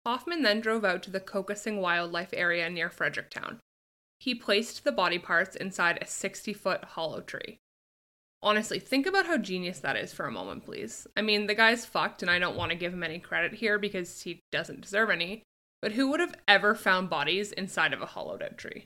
Hoffman 0.06 0.42
then 0.42 0.60
drove 0.60 0.84
out 0.84 1.02
to 1.04 1.10
the 1.10 1.20
Kokosing 1.20 1.80
Wildlife 1.80 2.30
Area 2.32 2.68
near 2.68 2.90
Fredericktown. 2.90 3.60
He 4.18 4.34
placed 4.34 4.84
the 4.84 4.92
body 4.92 5.18
parts 5.18 5.56
inside 5.56 5.98
a 6.00 6.06
60 6.06 6.52
foot 6.52 6.84
hollow 6.84 7.20
tree. 7.20 7.58
Honestly, 8.42 8.78
think 8.78 9.06
about 9.06 9.26
how 9.26 9.38
genius 9.38 9.80
that 9.80 9.96
is 9.96 10.12
for 10.12 10.26
a 10.26 10.32
moment, 10.32 10.66
please. 10.66 11.06
I 11.16 11.22
mean, 11.22 11.46
the 11.46 11.54
guy's 11.54 11.86
fucked, 11.86 12.20
and 12.20 12.30
I 12.30 12.38
don't 12.38 12.56
want 12.56 12.70
to 12.70 12.76
give 12.76 12.92
him 12.92 13.02
any 13.02 13.18
credit 13.18 13.54
here 13.54 13.78
because 13.78 14.22
he 14.22 14.40
doesn't 14.52 14.82
deserve 14.82 15.08
any, 15.08 15.42
but 15.80 15.92
who 15.92 16.10
would 16.10 16.20
have 16.20 16.34
ever 16.46 16.74
found 16.74 17.08
bodies 17.08 17.52
inside 17.52 17.94
of 17.94 18.02
a 18.02 18.06
hollowed 18.06 18.42
out 18.42 18.58
tree? 18.58 18.84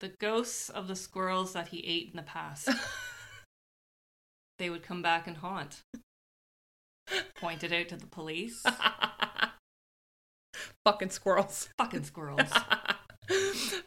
The 0.00 0.12
ghosts 0.18 0.70
of 0.70 0.88
the 0.88 0.96
squirrels 0.96 1.52
that 1.52 1.68
he 1.68 1.80
ate 1.80 2.10
in 2.10 2.16
the 2.16 2.22
past. 2.22 2.70
they 4.58 4.70
would 4.70 4.82
come 4.82 5.02
back 5.02 5.26
and 5.26 5.36
haunt. 5.36 5.82
Pointed 7.36 7.72
out 7.72 7.88
to 7.88 7.96
the 7.96 8.06
police. 8.06 8.64
Fucking 10.84 11.10
squirrels. 11.10 11.68
Fucking 11.78 12.04
squirrels. 12.04 12.50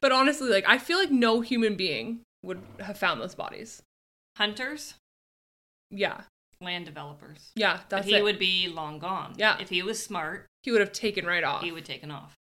but 0.01 0.11
honestly, 0.11 0.49
like, 0.49 0.65
I 0.67 0.77
feel 0.77 0.97
like 0.97 1.11
no 1.11 1.41
human 1.41 1.75
being 1.75 2.21
would 2.43 2.61
have 2.79 2.97
found 2.97 3.21
those 3.21 3.35
bodies. 3.35 3.81
Hunters, 4.37 4.95
Yeah. 5.91 6.21
land 6.61 6.85
developers. 6.85 7.51
Yeah, 7.55 7.81
But 7.89 8.05
he 8.05 8.15
it. 8.15 8.23
would 8.23 8.39
be 8.39 8.67
long 8.67 8.99
gone. 8.99 9.35
Yeah. 9.37 9.57
If 9.59 9.69
he 9.69 9.81
was 9.83 10.03
smart, 10.03 10.45
he 10.63 10.71
would 10.71 10.81
have 10.81 10.91
taken 10.91 11.25
right 11.25 11.43
off. 11.43 11.63
he 11.63 11.71
would 11.71 11.81
have 11.81 11.87
taken 11.87 12.11
off. 12.11 12.35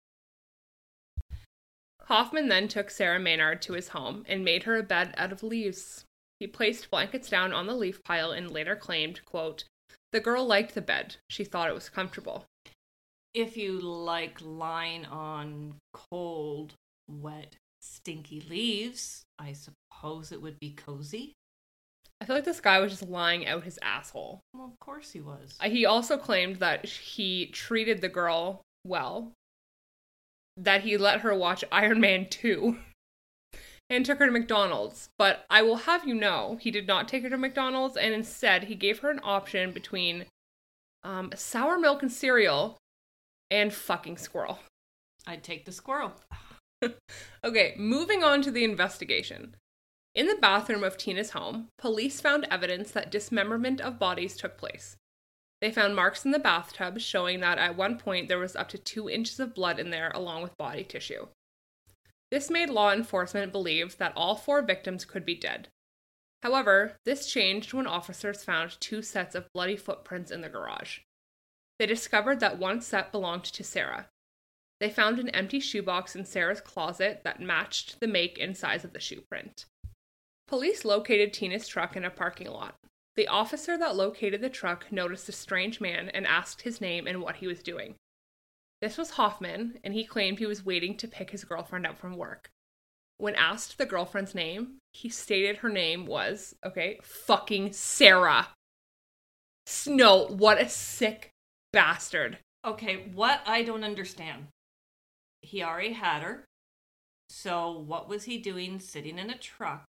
Hoffman 2.03 2.49
then 2.49 2.69
took 2.69 2.91
Sarah 2.91 3.19
Maynard 3.19 3.63
to 3.63 3.73
his 3.73 3.89
home 3.89 4.25
and 4.29 4.45
made 4.45 4.65
her 4.65 4.77
a 4.77 4.83
bed 4.83 5.15
out 5.17 5.33
of 5.33 5.43
leaves. 5.43 6.05
He 6.39 6.47
placed 6.47 6.91
blankets 6.91 7.31
down 7.31 7.53
on 7.53 7.67
the 7.67 7.75
leaf 7.75 8.03
pile 8.05 8.31
and 8.31 8.51
later 8.51 8.77
claimed, 8.77 9.25
quote, 9.25 9.65
The 10.13 10.21
girl 10.21 10.45
liked 10.47 10.75
the 10.75 10.83
bed. 10.83 11.17
She 11.31 11.45
thought 11.45 11.71
it 11.71 11.75
was 11.75 11.89
comfortable. 11.89 12.45
If 13.35 13.57
you 13.57 13.81
like 13.81 14.39
lying 14.41 15.05
on 15.07 15.75
cold, 15.93 16.75
wet, 17.11 17.57
stinky 17.81 18.41
leaves, 18.49 19.25
I 19.41 19.55
suppose 19.55 20.31
it 20.31 20.41
would 20.41 20.61
be 20.61 20.71
cozy. 20.71 21.33
I 22.21 22.27
feel 22.27 22.37
like 22.37 22.45
this 22.45 22.61
guy 22.61 22.79
was 22.79 22.93
just 22.93 23.11
lying 23.11 23.47
out 23.47 23.65
his 23.65 23.79
asshole. 23.83 24.41
Well, 24.55 24.67
of 24.67 24.79
course 24.79 25.11
he 25.11 25.21
was. 25.21 25.57
Uh, 25.61 25.69
He 25.69 25.85
also 25.85 26.17
claimed 26.17 26.57
that 26.57 26.87
he 26.87 27.47
treated 27.47 28.01
the 28.01 28.09
girl 28.09 28.63
well, 28.87 29.33
that 30.57 30.83
he 30.83 30.97
let 30.97 31.21
her 31.21 31.35
watch 31.35 31.65
Iron 31.73 32.01
Man 32.01 32.29
2 32.31 32.79
and 33.91 34.07
took 34.07 34.21
her 34.21 34.27
to 34.27 34.33
McDonald's. 34.33 35.09
But 35.19 35.45
I 35.51 35.63
will 35.63 35.77
have 35.77 36.07
you 36.07 36.15
know, 36.15 36.57
he 36.61 36.71
did 36.71 36.87
not 36.87 37.09
take 37.09 37.25
her 37.25 37.31
to 37.31 37.37
McDonald's, 37.37 37.97
and 37.97 38.15
instead 38.15 38.65
he 38.65 38.77
gave 38.77 39.01
her 39.01 39.11
an 39.11 39.21
option 39.25 39.73
between 39.73 40.27
um, 41.03 41.33
sour 41.35 41.79
milk 41.79 42.01
and 42.01 42.13
cereal 42.13 42.79
and 43.51 43.73
fucking 43.73 44.19
squirrel. 44.19 44.59
I'd 45.27 45.43
take 45.43 45.65
the 45.65 45.73
squirrel. 45.73 46.13
Okay, 47.43 47.75
moving 47.79 48.23
on 48.23 48.43
to 48.43 48.51
the 48.51 48.65
investigation. 48.65 49.57
In 50.15 50.27
the 50.27 50.37
bathroom 50.37 50.85
of 50.85 50.99
Tina's 50.99 51.31
home, 51.31 51.69
police 51.79 52.21
found 52.21 52.47
evidence 52.51 52.91
that 52.91 53.11
dismemberment 53.11 53.81
of 53.81 53.99
bodies 53.99 54.37
took 54.37 54.59
place. 54.59 54.97
They 55.63 55.73
found 55.73 55.97
marks 55.97 56.27
in 56.27 56.31
the 56.31 56.39
bathtub 56.39 57.01
showing 57.01 57.41
that 57.41 57.57
at 57.57 57.77
one 57.77 57.99
point 57.99 58.29
there 58.29 58.39
was 58.39 58.55
up 58.55 58.69
to 58.71 58.79
two 58.79 59.09
inches 59.09 59.41
of 59.41 59.55
blood 59.55 59.79
in 59.79 59.89
there 59.89 60.11
along 60.15 60.43
with 60.43 60.59
body 60.59 60.85
tissue. 60.85 61.29
This 62.31 62.51
made 62.51 62.69
law 62.69 62.93
enforcement 62.93 63.51
believe 63.51 63.97
that 63.99 64.13
all 64.15 64.35
four 64.37 64.61
victims 64.61 65.05
could 65.05 65.25
be 65.25 65.35
dead. 65.35 65.69
However, 66.43 66.97
this 67.07 67.31
changed 67.31 67.73
when 67.73 67.87
officers 67.87 68.45
found 68.45 68.79
two 68.79 69.01
sets 69.01 69.35
of 69.35 69.51
bloody 69.55 69.77
footprints 69.77 70.31
in 70.31 70.43
the 70.43 70.49
garage. 70.49 70.99
They 71.79 71.87
discovered 71.87 72.41
that 72.41 72.59
one 72.59 72.81
set 72.81 73.11
belonged 73.13 73.45
to 73.45 73.65
Sarah, 73.65 74.09
they 74.81 74.91
found 74.91 75.19
an 75.19 75.31
empty 75.31 75.61
shoebox 75.61 76.17
in 76.17 76.25
Sarah's 76.25 76.61
closet 76.61 77.23
that 77.25 77.41
matched 77.41 78.01
the 78.01 78.07
make 78.07 78.39
and 78.39 78.57
size 78.57 78.85
of 78.85 78.93
the 78.93 79.01
shoe 79.01 79.23
print. 79.31 79.67
Police 80.47 80.85
located 80.85 81.33
Tina's 81.33 81.67
truck 81.67 81.97
in 81.97 82.05
a 82.05 82.11
parking 82.11 82.49
lot. 82.49 82.75
The 83.17 83.29
officer 83.29 83.79
that 83.79 83.97
located 83.97 84.41
the 84.41 84.51
truck 84.51 84.91
noticed 84.91 85.29
a 85.29 85.33
strange 85.33 85.81
man 85.81 86.09
and 86.09 86.27
asked 86.27 86.63
his 86.63 86.81
name 86.81 87.07
and 87.07 87.23
what 87.23 87.37
he 87.37 87.47
was 87.47 87.63
doing. 87.63 87.95
This 88.83 88.99
was 88.99 89.11
Hoffman, 89.11 89.79
and 89.85 89.95
he 89.95 90.05
claimed 90.05 90.39
he 90.39 90.47
was 90.47 90.67
waiting 90.67 90.97
to 90.99 91.09
pick 91.09 91.31
his 91.31 91.45
girlfriend 91.45 91.87
up 91.87 91.97
from 91.97 92.17
work. 92.17 92.51
When 93.17 93.37
asked 93.37 93.79
the 93.79 93.87
girlfriend's 93.87 94.35
name, 94.35 94.79
he 94.93 95.09
stated 95.09 95.59
her 95.59 95.69
name 95.69 96.05
was, 96.05 96.55
okay, 96.67 96.99
fucking 97.03 97.73
Sarah. 97.73 98.49
S- 99.67 99.87
No, 99.87 100.27
what 100.27 100.61
a 100.61 100.69
sick 100.69 101.31
bastard. 101.75 102.39
Okay, 102.65 103.05
what 103.15 103.41
I 103.47 103.63
don't 103.63 103.85
understand. 103.85 104.47
He 105.43 105.63
already 105.63 105.93
had 105.93 106.23
her. 106.23 106.45
So 107.29 107.71
what 107.79 108.09
was 108.09 108.25
he 108.25 108.39
doing 108.39 108.81
sitting 108.81 109.19
in 109.19 109.31
a 109.31 109.37
truck 109.37 109.85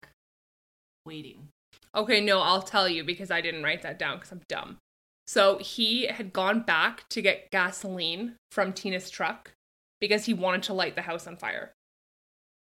waiting? 1.05 1.49
Okay, 1.95 2.21
no, 2.21 2.41
I'll 2.41 2.63
tell 2.63 2.89
you 2.89 3.05
because 3.05 3.31
I 3.31 3.41
didn't 3.41 3.63
write 3.63 3.83
that 3.83 3.99
down 3.99 4.17
because 4.17 4.33
I'm 4.33 4.43
dumb. 4.49 4.79
So 5.27 5.59
he 5.59 6.07
had 6.07 6.33
gone 6.33 6.61
back 6.61 7.09
to 7.11 7.23
get 7.23 7.51
gasoline 7.51 8.37
from 8.51 8.73
Tina's 8.73 9.11
truck 9.11 9.53
because 10.01 10.25
he 10.25 10.35
wanted 10.35 10.63
to 10.65 10.73
light 10.73 10.95
the 10.95 11.03
house 11.03 11.27
on 11.27 11.37
fire. 11.37 11.73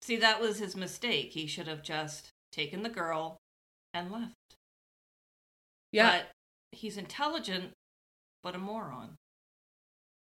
See, 0.01 0.17
that 0.17 0.39
was 0.39 0.59
his 0.59 0.75
mistake. 0.75 1.31
He 1.33 1.47
should 1.47 1.67
have 1.67 1.83
just 1.83 2.29
taken 2.51 2.83
the 2.83 2.89
girl 2.89 3.37
and 3.93 4.11
left. 4.11 4.33
Yeah, 5.91 6.17
But 6.19 6.31
he's 6.71 6.97
intelligent, 6.97 7.71
but 8.47 8.55
a 8.55 8.57
moron. 8.57 9.17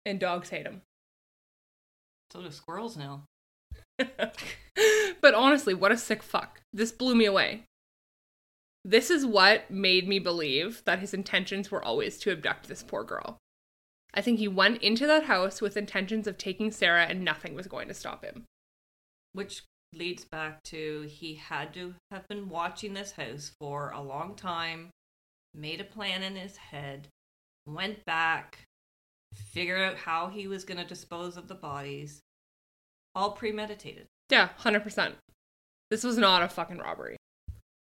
and 0.06 0.22
dogs 0.22 0.50
hate 0.50 0.66
him. 0.66 0.82
So 2.32 2.42
do 2.42 2.50
squirrels 2.50 2.96
now. 2.96 3.26
but 4.00 5.34
honestly, 5.34 5.74
what 5.74 5.92
a 5.92 5.98
sick 5.98 6.24
fuck. 6.24 6.62
This 6.72 6.94
blew 6.94 7.14
me 7.14 7.26
away. 7.26 7.66
This 8.86 9.10
is 9.10 9.26
what 9.26 9.70
made 9.70 10.08
me 10.08 10.20
believe 10.20 10.82
that 10.86 11.00
his 11.00 11.14
intentions 11.14 11.70
were 11.70 11.84
always 11.84 12.18
to 12.20 12.32
abduct 12.32 12.70
this 12.70 12.84
poor 12.84 13.04
girl. 13.04 13.38
I 14.14 14.22
think 14.22 14.40
he 14.40 14.48
went 14.48 14.82
into 14.82 15.06
that 15.08 15.26
house 15.26 15.60
with 15.60 15.76
intentions 15.76 16.26
of 16.26 16.38
taking 16.38 16.72
Sarah 16.72 17.08
and 17.08 17.26
nothing 17.26 17.54
was 17.54 17.68
going 17.68 17.90
to 17.90 17.94
stop 17.94 18.24
him. 18.24 18.46
Which 19.34 19.64
leads 19.92 20.24
back 20.24 20.64
to 20.64 21.02
he 21.02 21.36
had 21.36 21.74
to 21.74 21.96
have 22.12 22.26
been 22.30 22.48
watching 22.48 22.94
this 22.94 23.12
house 23.12 23.52
for 23.60 23.90
a 23.90 24.02
long 24.02 24.36
time, 24.36 24.92
made 25.54 25.82
a 25.82 25.86
plan 25.86 26.24
in 26.24 26.38
his 26.38 26.56
head, 26.56 27.10
went 27.66 28.06
back, 28.06 28.60
figured 29.34 29.82
out 29.82 29.98
how 29.98 30.28
he 30.28 30.48
was 30.48 30.64
going 30.64 30.78
to 30.78 30.86
dispose 30.86 31.38
of 31.38 31.48
the 31.48 31.56
bodies, 31.56 32.22
all 33.14 33.32
premeditated. 33.32 34.08
Yeah, 34.30 34.50
100%. 34.60 35.14
This 35.90 36.04
was 36.04 36.18
not 36.18 36.44
a 36.44 36.50
fucking 36.50 36.80
robbery. 36.80 37.18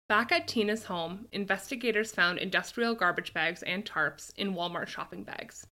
Back 0.07 0.31
at 0.31 0.47
Tina's 0.47 0.85
home, 0.85 1.27
investigators 1.31 2.11
found 2.11 2.39
industrial 2.39 2.95
garbage 2.95 3.33
bags 3.33 3.61
and 3.63 3.85
tarps 3.85 4.31
in 4.37 4.55
Walmart 4.55 4.87
shopping 4.87 5.23
bags. 5.23 5.67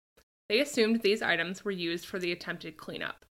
They 0.48 0.60
assumed 0.60 1.00
these 1.00 1.22
items 1.22 1.64
were 1.64 1.70
used 1.70 2.06
for 2.06 2.18
the 2.18 2.32
attempted 2.32 2.76
cleanup. 2.76 3.24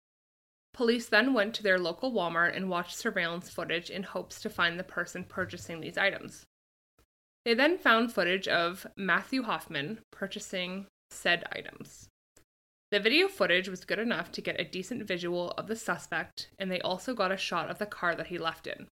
Police 0.72 1.08
then 1.08 1.34
went 1.34 1.54
to 1.54 1.62
their 1.62 1.78
local 1.78 2.12
Walmart 2.12 2.56
and 2.56 2.70
watched 2.70 2.96
surveillance 2.96 3.50
footage 3.50 3.90
in 3.90 4.02
hopes 4.02 4.40
to 4.40 4.50
find 4.50 4.78
the 4.78 4.84
person 4.84 5.24
purchasing 5.24 5.80
these 5.80 5.98
items. 5.98 6.46
They 7.44 7.54
then 7.54 7.78
found 7.78 8.12
footage 8.12 8.48
of 8.48 8.86
Matthew 8.96 9.42
Hoffman 9.42 10.00
purchasing 10.10 10.86
said 11.10 11.44
items. 11.52 12.08
The 12.90 13.00
video 13.00 13.28
footage 13.28 13.68
was 13.68 13.84
good 13.84 13.98
enough 13.98 14.32
to 14.32 14.40
get 14.40 14.60
a 14.60 14.64
decent 14.64 15.06
visual 15.06 15.52
of 15.52 15.68
the 15.68 15.76
suspect, 15.76 16.50
and 16.58 16.70
they 16.70 16.80
also 16.80 17.14
got 17.14 17.32
a 17.32 17.36
shot 17.36 17.70
of 17.70 17.78
the 17.78 17.86
car 17.86 18.14
that 18.14 18.26
he 18.26 18.38
left 18.38 18.66
in. 18.66 18.88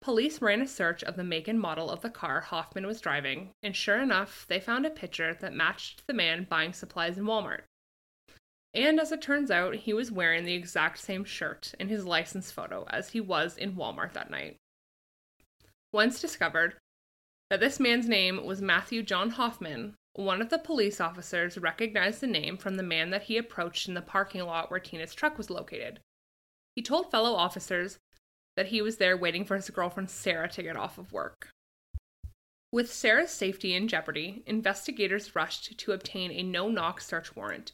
Police 0.00 0.40
ran 0.40 0.60
a 0.60 0.66
search 0.66 1.02
of 1.02 1.16
the 1.16 1.24
make 1.24 1.48
and 1.48 1.58
model 1.58 1.90
of 1.90 2.02
the 2.02 2.10
car 2.10 2.42
Hoffman 2.42 2.86
was 2.86 3.00
driving, 3.00 3.50
and 3.62 3.74
sure 3.74 3.98
enough, 4.00 4.46
they 4.48 4.60
found 4.60 4.86
a 4.86 4.90
picture 4.90 5.34
that 5.34 5.54
matched 5.54 6.06
the 6.06 6.12
man 6.12 6.46
buying 6.48 6.72
supplies 6.72 7.18
in 7.18 7.24
Walmart. 7.24 7.62
And 8.74 9.00
as 9.00 9.12
it 9.12 9.22
turns 9.22 9.50
out, 9.50 9.74
he 9.76 9.94
was 9.94 10.12
wearing 10.12 10.44
the 10.44 10.54
exact 10.54 10.98
same 10.98 11.24
shirt 11.24 11.74
in 11.80 11.88
his 11.88 12.04
license 12.04 12.50
photo 12.50 12.86
as 12.90 13.10
he 13.10 13.20
was 13.20 13.56
in 13.56 13.76
Walmart 13.76 14.12
that 14.12 14.30
night. 14.30 14.56
Once 15.92 16.20
discovered 16.20 16.74
that 17.54 17.60
this 17.60 17.78
man's 17.78 18.08
name 18.08 18.44
was 18.44 18.60
Matthew 18.60 19.00
John 19.00 19.30
Hoffman, 19.30 19.94
one 20.14 20.42
of 20.42 20.50
the 20.50 20.58
police 20.58 21.00
officers 21.00 21.56
recognized 21.56 22.20
the 22.20 22.26
name 22.26 22.56
from 22.56 22.74
the 22.74 22.82
man 22.82 23.10
that 23.10 23.22
he 23.22 23.36
approached 23.36 23.86
in 23.86 23.94
the 23.94 24.02
parking 24.02 24.42
lot 24.42 24.72
where 24.72 24.80
Tina's 24.80 25.14
truck 25.14 25.38
was 25.38 25.50
located. 25.50 26.00
He 26.74 26.82
told 26.82 27.12
fellow 27.12 27.32
officers 27.34 28.00
that 28.56 28.66
he 28.66 28.82
was 28.82 28.96
there 28.96 29.16
waiting 29.16 29.44
for 29.44 29.54
his 29.54 29.70
girlfriend 29.70 30.10
Sarah 30.10 30.48
to 30.48 30.64
get 30.64 30.76
off 30.76 30.98
of 30.98 31.12
work. 31.12 31.50
With 32.72 32.92
Sarah's 32.92 33.30
safety 33.30 33.72
in 33.72 33.86
jeopardy, 33.86 34.42
investigators 34.46 35.36
rushed 35.36 35.78
to 35.78 35.92
obtain 35.92 36.32
a 36.32 36.42
no 36.42 36.68
knock 36.68 37.00
search 37.00 37.36
warrant. 37.36 37.70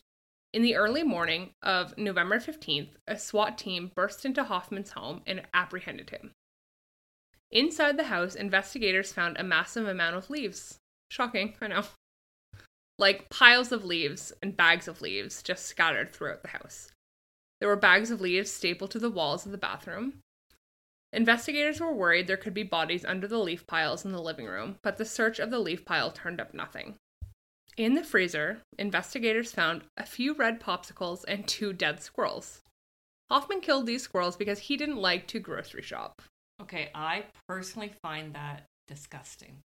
In 0.53 0.61
the 0.61 0.77
early 0.77 1.05
morning 1.05 1.53
of 1.63 1.97
November 1.97 2.39
15th, 2.39 2.91
a 3.09 3.17
SWAT 3.17 3.57
team 3.57 3.93
burst 3.95 4.27
into 4.27 4.45
Hoffman's 4.45 4.91
home 4.91 5.23
and 5.27 5.41
apprehended 5.55 6.11
him. 6.11 6.33
Inside 7.52 7.97
the 7.97 8.04
house, 8.04 8.35
investigators 8.35 9.12
found 9.12 9.37
a 9.37 9.42
massive 9.42 9.88
amount 9.88 10.16
of 10.16 10.30
leaves. 10.30 10.78
Shocking, 11.11 11.54
I 11.61 11.66
know. 11.66 11.85
Like 12.99 13.30
piles 13.30 13.73
of 13.73 13.85
leaves 13.85 14.33
and 14.42 14.57
bags 14.57 14.87
of 14.87 15.00
leaves 15.00 15.42
just 15.42 15.66
scattered 15.66 16.12
throughout 16.12 16.42
the 16.42 16.49
house. 16.49 16.92
There 17.59 17.69
were 17.69 17.76
bags 17.76 18.11
of 18.11 18.21
leaves 18.21 18.50
stapled 18.52 18.90
to 18.92 18.99
the 18.99 19.11
walls 19.11 19.47
of 19.47 19.52
the 19.52 19.59
bathroom. 19.59 20.21
Investigators 21.12 21.80
were 21.80 21.92
worried 21.92 22.26
there 22.26 22.37
could 22.37 22.54
be 22.54 22.62
bodies 22.62 23.04
under 23.04 23.26
the 23.26 23.38
leaf 23.38 23.66
piles 23.66 24.04
in 24.04 24.12
the 24.12 24.23
living 24.23 24.47
room, 24.47 24.76
but 24.83 24.97
the 24.97 25.04
search 25.04 25.40
of 25.40 25.50
the 25.50 25.59
leaf 25.59 25.85
pile 25.85 26.12
turned 26.12 26.40
up 26.40 26.54
nothing. 26.54 26.95
In 27.76 27.95
the 27.95 28.04
freezer, 28.04 28.62
investigators 28.78 29.52
found 29.52 29.83
a 29.97 30.07
few 30.07 30.35
red 30.35 30.61
popsicles 30.61 31.25
and 31.26 31.49
two 31.49 31.73
dead 31.73 32.02
squirrels. 32.02 32.61
Hoffman 33.30 33.61
killed 33.61 33.87
these 33.87 34.02
squirrels 34.02 34.37
because 34.37 34.59
he 34.61 34.76
didn't 34.76 34.97
like 34.97 35.26
to 35.28 35.40
grocery 35.40 35.83
shop. 35.83 36.23
Okay, 36.62 36.90
I 36.95 37.25
personally 37.49 37.93
find 38.02 38.35
that 38.35 38.67
disgusting. 38.87 39.59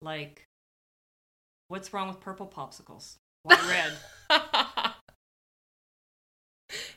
Like, 0.00 0.46
what's 1.68 1.92
wrong 1.92 2.08
with 2.08 2.20
purple 2.20 2.46
popsicles? 2.46 3.16
Why 3.42 3.56
red? 4.30 4.40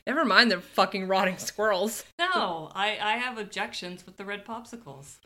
Never 0.06 0.24
mind 0.24 0.50
the 0.50 0.60
fucking 0.60 1.08
rotting 1.08 1.38
squirrels. 1.38 2.04
no, 2.18 2.70
I, 2.74 2.98
I 3.00 3.16
have 3.16 3.38
objections 3.38 4.06
with 4.06 4.16
the 4.16 4.24
red 4.24 4.44
popsicles. 4.44 5.18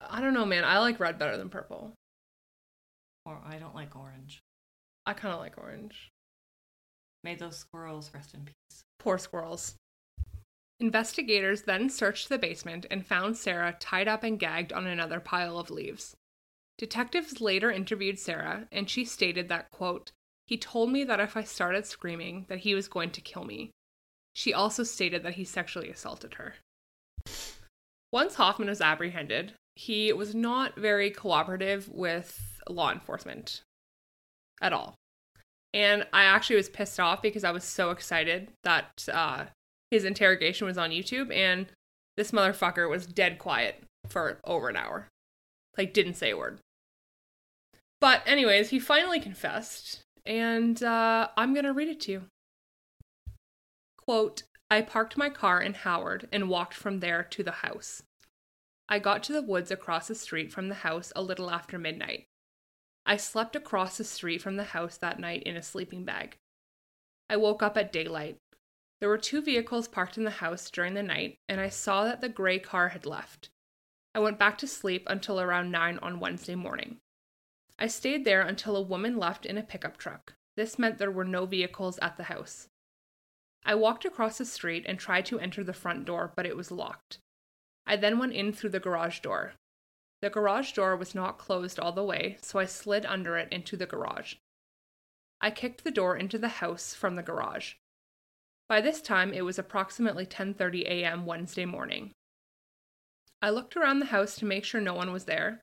I 0.00 0.20
don't 0.20 0.34
know, 0.34 0.46
man. 0.46 0.64
I 0.64 0.78
like 0.78 0.98
red 0.98 1.18
better 1.18 1.36
than 1.36 1.48
purple. 1.48 1.92
Or 3.26 3.40
I 3.44 3.58
don't 3.58 3.74
like 3.74 3.94
orange. 3.96 4.40
I 5.06 5.12
kind 5.12 5.34
of 5.34 5.40
like 5.40 5.58
orange. 5.58 6.10
May 7.22 7.34
those 7.34 7.56
squirrels 7.58 8.10
rest 8.14 8.34
in 8.34 8.40
peace. 8.44 8.82
Poor 8.98 9.18
squirrels. 9.18 9.74
Investigators 10.80 11.62
then 11.62 11.90
searched 11.90 12.30
the 12.30 12.38
basement 12.38 12.86
and 12.90 13.06
found 13.06 13.36
Sarah 13.36 13.76
tied 13.78 14.08
up 14.08 14.22
and 14.22 14.38
gagged 14.38 14.72
on 14.72 14.86
another 14.86 15.20
pile 15.20 15.58
of 15.58 15.70
leaves. 15.70 16.16
Detectives 16.78 17.42
later 17.42 17.70
interviewed 17.70 18.18
Sarah, 18.18 18.66
and 18.72 18.88
she 18.88 19.04
stated 19.04 19.48
that, 19.50 19.70
quote, 19.70 20.10
he 20.46 20.56
told 20.56 20.90
me 20.90 21.04
that 21.04 21.20
if 21.20 21.36
I 21.36 21.44
started 21.44 21.84
screaming, 21.84 22.46
that 22.48 22.60
he 22.60 22.74
was 22.74 22.88
going 22.88 23.10
to 23.10 23.20
kill 23.20 23.44
me. 23.44 23.70
She 24.32 24.54
also 24.54 24.82
stated 24.82 25.22
that 25.22 25.34
he 25.34 25.44
sexually 25.44 25.90
assaulted 25.90 26.34
her. 26.34 26.54
Once 28.10 28.36
Hoffman 28.36 28.68
was 28.68 28.80
apprehended, 28.80 29.52
he 29.76 30.12
was 30.12 30.34
not 30.34 30.76
very 30.76 31.10
cooperative 31.10 31.88
with 31.88 32.60
law 32.68 32.90
enforcement 32.90 33.62
at 34.62 34.72
all. 34.72 34.94
And 35.72 36.06
I 36.12 36.24
actually 36.24 36.56
was 36.56 36.68
pissed 36.68 36.98
off 36.98 37.22
because 37.22 37.44
I 37.44 37.52
was 37.52 37.64
so 37.64 37.90
excited 37.90 38.48
that 38.64 39.06
uh, 39.12 39.44
his 39.90 40.04
interrogation 40.04 40.66
was 40.66 40.78
on 40.78 40.90
YouTube, 40.90 41.34
and 41.34 41.66
this 42.16 42.30
motherfucker 42.30 42.88
was 42.88 43.06
dead 43.06 43.38
quiet 43.38 43.82
for 44.08 44.38
over 44.44 44.68
an 44.68 44.76
hour. 44.76 45.08
Like, 45.76 45.92
didn't 45.92 46.14
say 46.14 46.30
a 46.30 46.36
word. 46.36 46.58
But, 48.00 48.22
anyways, 48.26 48.70
he 48.70 48.78
finally 48.78 49.20
confessed, 49.20 50.00
and 50.24 50.82
uh, 50.82 51.28
I'm 51.36 51.54
gonna 51.54 51.72
read 51.72 51.88
it 51.88 52.00
to 52.02 52.12
you. 52.12 52.22
Quote 53.98 54.42
I 54.70 54.82
parked 54.82 55.16
my 55.16 55.30
car 55.30 55.60
in 55.60 55.74
Howard 55.74 56.28
and 56.30 56.48
walked 56.48 56.74
from 56.74 57.00
there 57.00 57.24
to 57.24 57.42
the 57.42 57.50
house. 57.50 58.02
I 58.88 58.98
got 59.00 59.22
to 59.24 59.32
the 59.32 59.42
woods 59.42 59.70
across 59.70 60.08
the 60.08 60.14
street 60.14 60.52
from 60.52 60.68
the 60.68 60.76
house 60.76 61.12
a 61.14 61.22
little 61.22 61.50
after 61.50 61.78
midnight. 61.78 62.26
I 63.04 63.16
slept 63.16 63.56
across 63.56 63.96
the 63.96 64.04
street 64.04 64.42
from 64.42 64.56
the 64.56 64.64
house 64.64 64.96
that 64.98 65.18
night 65.18 65.42
in 65.42 65.56
a 65.56 65.62
sleeping 65.62 66.04
bag. 66.04 66.36
I 67.28 67.36
woke 67.36 67.62
up 67.62 67.76
at 67.76 67.92
daylight. 67.92 68.36
There 69.00 69.08
were 69.08 69.18
two 69.18 69.40
vehicles 69.40 69.88
parked 69.88 70.18
in 70.18 70.24
the 70.24 70.30
house 70.30 70.70
during 70.70 70.92
the 70.92 71.02
night, 71.02 71.38
and 71.48 71.58
I 71.58 71.70
saw 71.70 72.04
that 72.04 72.20
the 72.20 72.28
gray 72.28 72.58
car 72.58 72.90
had 72.90 73.06
left. 73.06 73.48
I 74.14 74.18
went 74.18 74.38
back 74.38 74.58
to 74.58 74.66
sleep 74.66 75.04
until 75.06 75.40
around 75.40 75.70
9 75.70 75.98
on 75.98 76.20
Wednesday 76.20 76.54
morning. 76.54 76.98
I 77.78 77.86
stayed 77.86 78.26
there 78.26 78.42
until 78.42 78.76
a 78.76 78.82
woman 78.82 79.16
left 79.16 79.46
in 79.46 79.56
a 79.56 79.62
pickup 79.62 79.96
truck. 79.96 80.34
This 80.56 80.78
meant 80.78 80.98
there 80.98 81.10
were 81.10 81.24
no 81.24 81.46
vehicles 81.46 81.98
at 82.02 82.18
the 82.18 82.24
house. 82.24 82.68
I 83.64 83.74
walked 83.74 84.04
across 84.04 84.36
the 84.36 84.44
street 84.44 84.84
and 84.86 84.98
tried 84.98 85.24
to 85.26 85.38
enter 85.38 85.64
the 85.64 85.72
front 85.72 86.04
door, 86.04 86.32
but 86.36 86.44
it 86.44 86.56
was 86.56 86.70
locked. 86.70 87.18
I 87.86 87.96
then 87.96 88.18
went 88.18 88.34
in 88.34 88.52
through 88.52 88.70
the 88.70 88.80
garage 88.80 89.20
door. 89.20 89.54
The 90.20 90.28
garage 90.28 90.72
door 90.72 90.94
was 90.96 91.14
not 91.14 91.38
closed 91.38 91.80
all 91.80 91.92
the 91.92 92.04
way, 92.04 92.36
so 92.42 92.58
I 92.58 92.66
slid 92.66 93.06
under 93.06 93.38
it 93.38 93.48
into 93.50 93.78
the 93.78 93.86
garage. 93.86 94.34
I 95.40 95.50
kicked 95.50 95.84
the 95.84 95.90
door 95.90 96.16
into 96.16 96.36
the 96.36 96.48
house 96.48 96.92
from 96.92 97.16
the 97.16 97.22
garage. 97.22 97.74
By 98.70 98.80
this 98.80 99.02
time, 99.02 99.34
it 99.34 99.44
was 99.44 99.58
approximately 99.58 100.24
10:30 100.24 100.84
a.m. 100.84 101.26
Wednesday 101.26 101.64
morning. 101.64 102.12
I 103.42 103.50
looked 103.50 103.76
around 103.76 103.98
the 103.98 104.14
house 104.14 104.36
to 104.36 104.44
make 104.44 104.64
sure 104.64 104.80
no 104.80 104.94
one 104.94 105.10
was 105.10 105.24
there. 105.24 105.60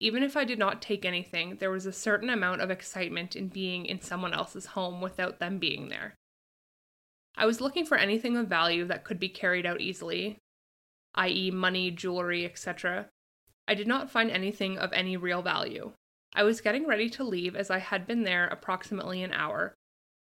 Even 0.00 0.22
if 0.22 0.36
I 0.36 0.44
did 0.44 0.58
not 0.58 0.82
take 0.82 1.06
anything, 1.06 1.56
there 1.56 1.70
was 1.70 1.86
a 1.86 1.94
certain 1.94 2.28
amount 2.28 2.60
of 2.60 2.70
excitement 2.70 3.36
in 3.36 3.48
being 3.48 3.86
in 3.86 4.02
someone 4.02 4.34
else's 4.34 4.66
home 4.66 5.00
without 5.00 5.38
them 5.38 5.58
being 5.58 5.88
there. 5.88 6.14
I 7.38 7.46
was 7.46 7.62
looking 7.62 7.86
for 7.86 7.96
anything 7.96 8.36
of 8.36 8.48
value 8.48 8.84
that 8.84 9.02
could 9.04 9.18
be 9.18 9.30
carried 9.30 9.64
out 9.64 9.80
easily, 9.80 10.36
i.e., 11.14 11.50
money, 11.50 11.90
jewelry, 11.90 12.44
etc. 12.44 13.08
I 13.66 13.74
did 13.74 13.86
not 13.86 14.10
find 14.10 14.30
anything 14.30 14.76
of 14.76 14.92
any 14.92 15.16
real 15.16 15.40
value. 15.40 15.92
I 16.34 16.42
was 16.42 16.60
getting 16.60 16.86
ready 16.86 17.08
to 17.08 17.24
leave 17.24 17.56
as 17.56 17.70
I 17.70 17.78
had 17.78 18.06
been 18.06 18.24
there 18.24 18.46
approximately 18.46 19.22
an 19.22 19.32
hour, 19.32 19.74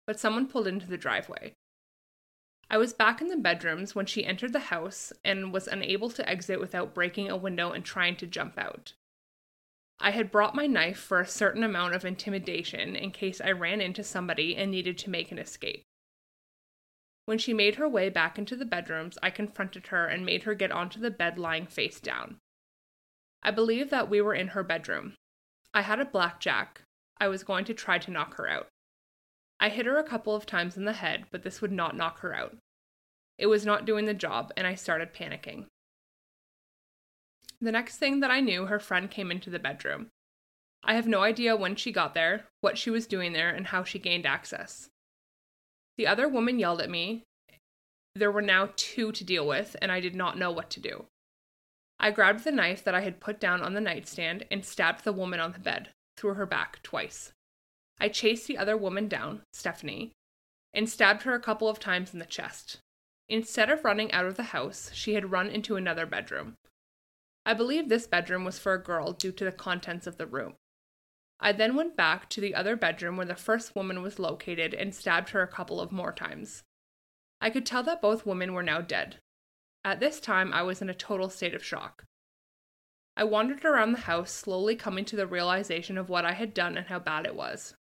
but 0.06 0.20
someone 0.20 0.46
pulled 0.46 0.68
into 0.68 0.87
the 0.87 0.96
driveway. 0.96 1.56
I 2.70 2.76
was 2.76 2.92
back 2.92 3.20
in 3.20 3.28
the 3.28 3.37
bedrooms 3.37 3.94
when 3.94 4.07
she 4.07 4.26
entered 4.26 4.52
the 4.52 4.59
house 4.59 5.12
and 5.24 5.52
was 5.52 5.68
unable 5.68 6.11
to 6.11 6.28
exit 6.28 6.61
without 6.61 6.94
breaking 6.94 7.31
a 7.31 7.37
window 7.37 7.72
and 7.72 7.85
trying 7.85 8.16
to 8.16 8.26
jump 8.26 8.59
out. 8.59 8.92
I 10.00 10.11
had 10.11 10.31
brought 10.31 10.54
my 10.54 10.66
knife 10.66 10.98
for 10.98 11.20
a 11.20 11.26
certain 11.26 11.64
amount 11.64 11.94
of 11.94 12.04
intimidation 12.04 12.94
in 12.94 13.11
case 13.11 13.40
I 13.40 13.50
ran 13.52 13.81
into 13.81 14.04
somebody 14.04 14.54
and 14.54 14.70
needed 14.70 14.98
to 14.98 15.11
make 15.11 15.33
an 15.33 15.38
escape. 15.38 15.83
When 17.24 17.38
she 17.38 17.52
made 17.52 17.76
her 17.76 17.88
way 17.88 18.09
back 18.11 18.38
into 18.38 18.54
the 18.54 18.64
bedrooms, 18.64 19.18
I 19.22 19.31
confronted 19.31 19.88
her 19.88 20.07
and 20.07 20.24
made 20.24 20.44
her 20.44 20.54
get 20.54 20.70
onto 20.70 21.00
the 21.00 21.11
bed 21.11 21.38
lying 21.38 21.66
face 21.66 22.00
down. 22.00 22.38
I 23.42 23.50
believe 23.50 23.90
that 23.90 24.09
we 24.09 24.20
were 24.20 24.35
in 24.35 24.48
her 24.48 24.62
bedroom. 24.62 25.14
I 25.74 25.83
had 25.83 26.00
a 26.00 26.04
blackjack. 26.04 26.83
I 27.18 27.28
was 27.28 27.44
going 27.44 27.64
to 27.66 27.74
try 27.74 27.98
to 27.98 28.11
knock 28.11 28.35
her 28.35 28.48
out. 28.48 28.68
I 29.60 29.68
hit 29.70 29.86
her 29.86 29.98
a 29.98 30.04
couple 30.04 30.34
of 30.34 30.46
times 30.46 30.76
in 30.76 30.84
the 30.84 30.92
head, 30.92 31.24
but 31.30 31.42
this 31.42 31.60
would 31.60 31.72
not 31.72 31.96
knock 31.96 32.20
her 32.20 32.34
out. 32.34 32.56
It 33.38 33.46
was 33.46 33.66
not 33.66 33.86
doing 33.86 34.06
the 34.06 34.14
job, 34.14 34.52
and 34.56 34.66
I 34.66 34.74
started 34.74 35.14
panicking. 35.14 35.66
The 37.60 37.72
next 37.72 37.96
thing 37.96 38.20
that 38.20 38.30
I 38.30 38.40
knew, 38.40 38.66
her 38.66 38.78
friend 38.78 39.10
came 39.10 39.30
into 39.30 39.50
the 39.50 39.58
bedroom. 39.58 40.08
I 40.84 40.94
have 40.94 41.08
no 41.08 41.22
idea 41.22 41.56
when 41.56 41.74
she 41.74 41.90
got 41.90 42.14
there, 42.14 42.44
what 42.60 42.78
she 42.78 42.90
was 42.90 43.08
doing 43.08 43.32
there, 43.32 43.50
and 43.50 43.66
how 43.66 43.82
she 43.82 43.98
gained 43.98 44.26
access. 44.26 44.88
The 45.96 46.06
other 46.06 46.28
woman 46.28 46.60
yelled 46.60 46.80
at 46.80 46.90
me. 46.90 47.24
There 48.14 48.30
were 48.30 48.42
now 48.42 48.70
two 48.76 49.10
to 49.10 49.24
deal 49.24 49.46
with, 49.46 49.76
and 49.82 49.90
I 49.90 49.98
did 49.98 50.14
not 50.14 50.38
know 50.38 50.52
what 50.52 50.70
to 50.70 50.80
do. 50.80 51.06
I 51.98 52.12
grabbed 52.12 52.44
the 52.44 52.52
knife 52.52 52.84
that 52.84 52.94
I 52.94 53.00
had 53.00 53.20
put 53.20 53.40
down 53.40 53.60
on 53.60 53.74
the 53.74 53.80
nightstand 53.80 54.44
and 54.52 54.64
stabbed 54.64 55.02
the 55.02 55.12
woman 55.12 55.40
on 55.40 55.52
the 55.52 55.58
bed, 55.58 55.90
through 56.16 56.34
her 56.34 56.46
back 56.46 56.80
twice. 56.84 57.32
I 58.00 58.08
chased 58.08 58.46
the 58.46 58.58
other 58.58 58.76
woman 58.76 59.08
down, 59.08 59.42
Stephanie, 59.52 60.12
and 60.72 60.88
stabbed 60.88 61.22
her 61.22 61.34
a 61.34 61.40
couple 61.40 61.68
of 61.68 61.80
times 61.80 62.12
in 62.12 62.18
the 62.18 62.24
chest. 62.24 62.78
Instead 63.28 63.70
of 63.70 63.84
running 63.84 64.11
out 64.12 64.24
of 64.24 64.37
the 64.37 64.54
house, 64.54 64.90
she 64.94 65.14
had 65.14 65.32
run 65.32 65.48
into 65.48 65.76
another 65.76 66.06
bedroom. 66.06 66.54
I 67.44 67.54
believe 67.54 67.88
this 67.88 68.06
bedroom 68.06 68.44
was 68.44 68.58
for 68.58 68.74
a 68.74 68.82
girl 68.82 69.12
due 69.12 69.32
to 69.32 69.44
the 69.44 69.52
contents 69.52 70.06
of 70.06 70.16
the 70.16 70.26
room. 70.26 70.54
I 71.40 71.52
then 71.52 71.76
went 71.76 71.96
back 71.96 72.28
to 72.30 72.40
the 72.40 72.54
other 72.54 72.76
bedroom 72.76 73.16
where 73.16 73.26
the 73.26 73.34
first 73.34 73.76
woman 73.76 74.02
was 74.02 74.18
located 74.18 74.74
and 74.74 74.94
stabbed 74.94 75.30
her 75.30 75.42
a 75.42 75.48
couple 75.48 75.80
of 75.80 75.92
more 75.92 76.12
times. 76.12 76.62
I 77.40 77.50
could 77.50 77.64
tell 77.64 77.82
that 77.84 78.02
both 78.02 78.26
women 78.26 78.52
were 78.52 78.62
now 78.62 78.80
dead. 78.80 79.16
At 79.84 80.00
this 80.00 80.20
time, 80.20 80.52
I 80.52 80.62
was 80.62 80.82
in 80.82 80.90
a 80.90 80.94
total 80.94 81.30
state 81.30 81.54
of 81.54 81.64
shock. 81.64 82.04
I 83.16 83.24
wandered 83.24 83.64
around 83.64 83.92
the 83.92 84.00
house, 84.00 84.30
slowly 84.30 84.76
coming 84.76 85.04
to 85.06 85.16
the 85.16 85.26
realization 85.26 85.96
of 85.96 86.08
what 86.08 86.24
I 86.24 86.32
had 86.32 86.54
done 86.54 86.76
and 86.76 86.87
how 86.87 86.98
bad 86.98 87.26
it 87.26 87.34
was. 87.34 87.74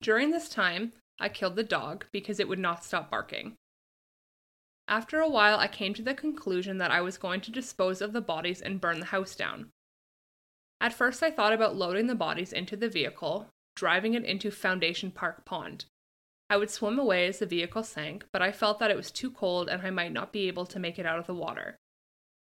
During 0.00 0.30
this 0.30 0.48
time, 0.48 0.92
I 1.18 1.28
killed 1.28 1.56
the 1.56 1.64
dog 1.64 2.06
because 2.12 2.38
it 2.38 2.48
would 2.48 2.58
not 2.58 2.84
stop 2.84 3.10
barking. 3.10 3.56
After 4.88 5.20
a 5.20 5.28
while, 5.28 5.58
I 5.58 5.66
came 5.66 5.94
to 5.94 6.02
the 6.02 6.14
conclusion 6.14 6.78
that 6.78 6.90
I 6.90 7.00
was 7.00 7.18
going 7.18 7.40
to 7.42 7.50
dispose 7.50 8.00
of 8.00 8.12
the 8.12 8.20
bodies 8.20 8.60
and 8.60 8.80
burn 8.80 9.00
the 9.00 9.06
house 9.06 9.34
down. 9.34 9.70
At 10.80 10.92
first, 10.92 11.22
I 11.22 11.30
thought 11.30 11.52
about 11.52 11.74
loading 11.74 12.06
the 12.06 12.14
bodies 12.14 12.52
into 12.52 12.76
the 12.76 12.88
vehicle, 12.88 13.48
driving 13.74 14.14
it 14.14 14.24
into 14.24 14.50
Foundation 14.50 15.10
Park 15.10 15.44
Pond. 15.44 15.86
I 16.48 16.56
would 16.56 16.70
swim 16.70 16.98
away 16.98 17.26
as 17.26 17.40
the 17.40 17.46
vehicle 17.46 17.82
sank, 17.82 18.26
but 18.32 18.42
I 18.42 18.52
felt 18.52 18.78
that 18.78 18.90
it 18.90 18.96
was 18.96 19.10
too 19.10 19.30
cold 19.30 19.68
and 19.68 19.82
I 19.82 19.90
might 19.90 20.12
not 20.12 20.32
be 20.32 20.46
able 20.46 20.66
to 20.66 20.78
make 20.78 20.98
it 20.98 21.06
out 21.06 21.18
of 21.18 21.26
the 21.26 21.34
water. 21.34 21.76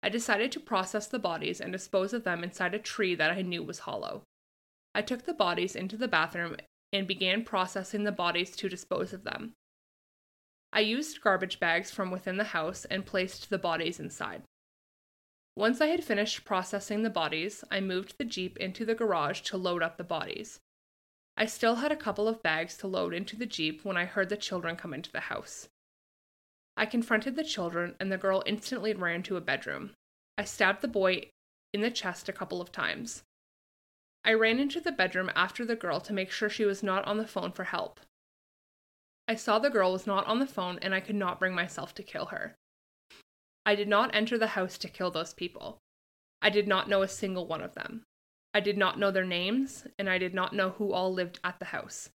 I 0.02 0.08
decided 0.08 0.50
to 0.52 0.60
process 0.60 1.06
the 1.06 1.18
bodies 1.18 1.60
and 1.60 1.70
dispose 1.70 2.12
of 2.12 2.24
them 2.24 2.42
inside 2.42 2.74
a 2.74 2.78
tree 2.78 3.14
that 3.14 3.30
I 3.30 3.42
knew 3.42 3.62
was 3.62 3.80
hollow. 3.80 4.22
I 4.94 5.02
took 5.02 5.24
the 5.24 5.34
bodies 5.34 5.76
into 5.76 5.96
the 5.96 6.08
bathroom 6.08 6.56
and 6.94 7.08
began 7.08 7.44
processing 7.44 8.04
the 8.04 8.12
bodies 8.12 8.54
to 8.56 8.68
dispose 8.68 9.12
of 9.12 9.24
them. 9.24 9.52
I 10.72 10.80
used 10.80 11.20
garbage 11.20 11.60
bags 11.60 11.90
from 11.90 12.10
within 12.10 12.36
the 12.36 12.44
house 12.44 12.84
and 12.86 13.04
placed 13.04 13.50
the 13.50 13.58
bodies 13.58 14.00
inside. 14.00 14.42
Once 15.56 15.80
I 15.80 15.86
had 15.86 16.02
finished 16.02 16.44
processing 16.44 17.02
the 17.02 17.10
bodies, 17.10 17.64
I 17.70 17.80
moved 17.80 18.16
the 18.16 18.24
Jeep 18.24 18.56
into 18.58 18.84
the 18.84 18.94
garage 18.94 19.40
to 19.42 19.56
load 19.56 19.82
up 19.82 19.98
the 19.98 20.04
bodies. 20.04 20.58
I 21.36 21.46
still 21.46 21.76
had 21.76 21.92
a 21.92 21.96
couple 21.96 22.28
of 22.28 22.42
bags 22.42 22.76
to 22.78 22.86
load 22.86 23.12
into 23.12 23.36
the 23.36 23.46
Jeep 23.46 23.84
when 23.84 23.96
I 23.96 24.04
heard 24.04 24.28
the 24.28 24.36
children 24.36 24.76
come 24.76 24.94
into 24.94 25.12
the 25.12 25.20
house. 25.20 25.68
I 26.76 26.86
confronted 26.86 27.36
the 27.36 27.44
children, 27.44 27.94
and 28.00 28.10
the 28.10 28.18
girl 28.18 28.42
instantly 28.46 28.94
ran 28.94 29.22
to 29.24 29.36
a 29.36 29.40
bedroom. 29.40 29.92
I 30.36 30.44
stabbed 30.44 30.80
the 30.80 30.88
boy 30.88 31.30
in 31.72 31.82
the 31.82 31.90
chest 31.90 32.28
a 32.28 32.32
couple 32.32 32.60
of 32.60 32.72
times. 32.72 33.22
I 34.24 34.32
ran 34.32 34.58
into 34.58 34.80
the 34.80 34.92
bedroom 34.92 35.30
after 35.36 35.64
the 35.64 35.76
girl 35.76 36.00
to 36.00 36.12
make 36.12 36.30
sure 36.30 36.48
she 36.48 36.64
was 36.64 36.82
not 36.82 37.04
on 37.06 37.18
the 37.18 37.26
phone 37.26 37.52
for 37.52 37.64
help. 37.64 38.00
I 39.28 39.34
saw 39.34 39.58
the 39.58 39.70
girl 39.70 39.92
was 39.92 40.06
not 40.06 40.26
on 40.26 40.38
the 40.38 40.46
phone 40.46 40.78
and 40.80 40.94
I 40.94 41.00
could 41.00 41.14
not 41.14 41.38
bring 41.38 41.54
myself 41.54 41.94
to 41.94 42.02
kill 42.02 42.26
her. 42.26 42.56
I 43.66 43.74
did 43.74 43.88
not 43.88 44.14
enter 44.14 44.38
the 44.38 44.48
house 44.48 44.78
to 44.78 44.88
kill 44.88 45.10
those 45.10 45.34
people. 45.34 45.78
I 46.42 46.50
did 46.50 46.68
not 46.68 46.88
know 46.88 47.02
a 47.02 47.08
single 47.08 47.46
one 47.46 47.62
of 47.62 47.74
them. 47.74 48.04
I 48.52 48.60
did 48.60 48.76
not 48.76 48.98
know 48.98 49.10
their 49.10 49.24
names, 49.24 49.86
and 49.98 50.08
I 50.08 50.18
did 50.18 50.34
not 50.34 50.52
know 50.52 50.70
who 50.70 50.92
all 50.92 51.12
lived 51.12 51.40
at 51.42 51.58
the 51.58 51.64
house. 51.66 52.10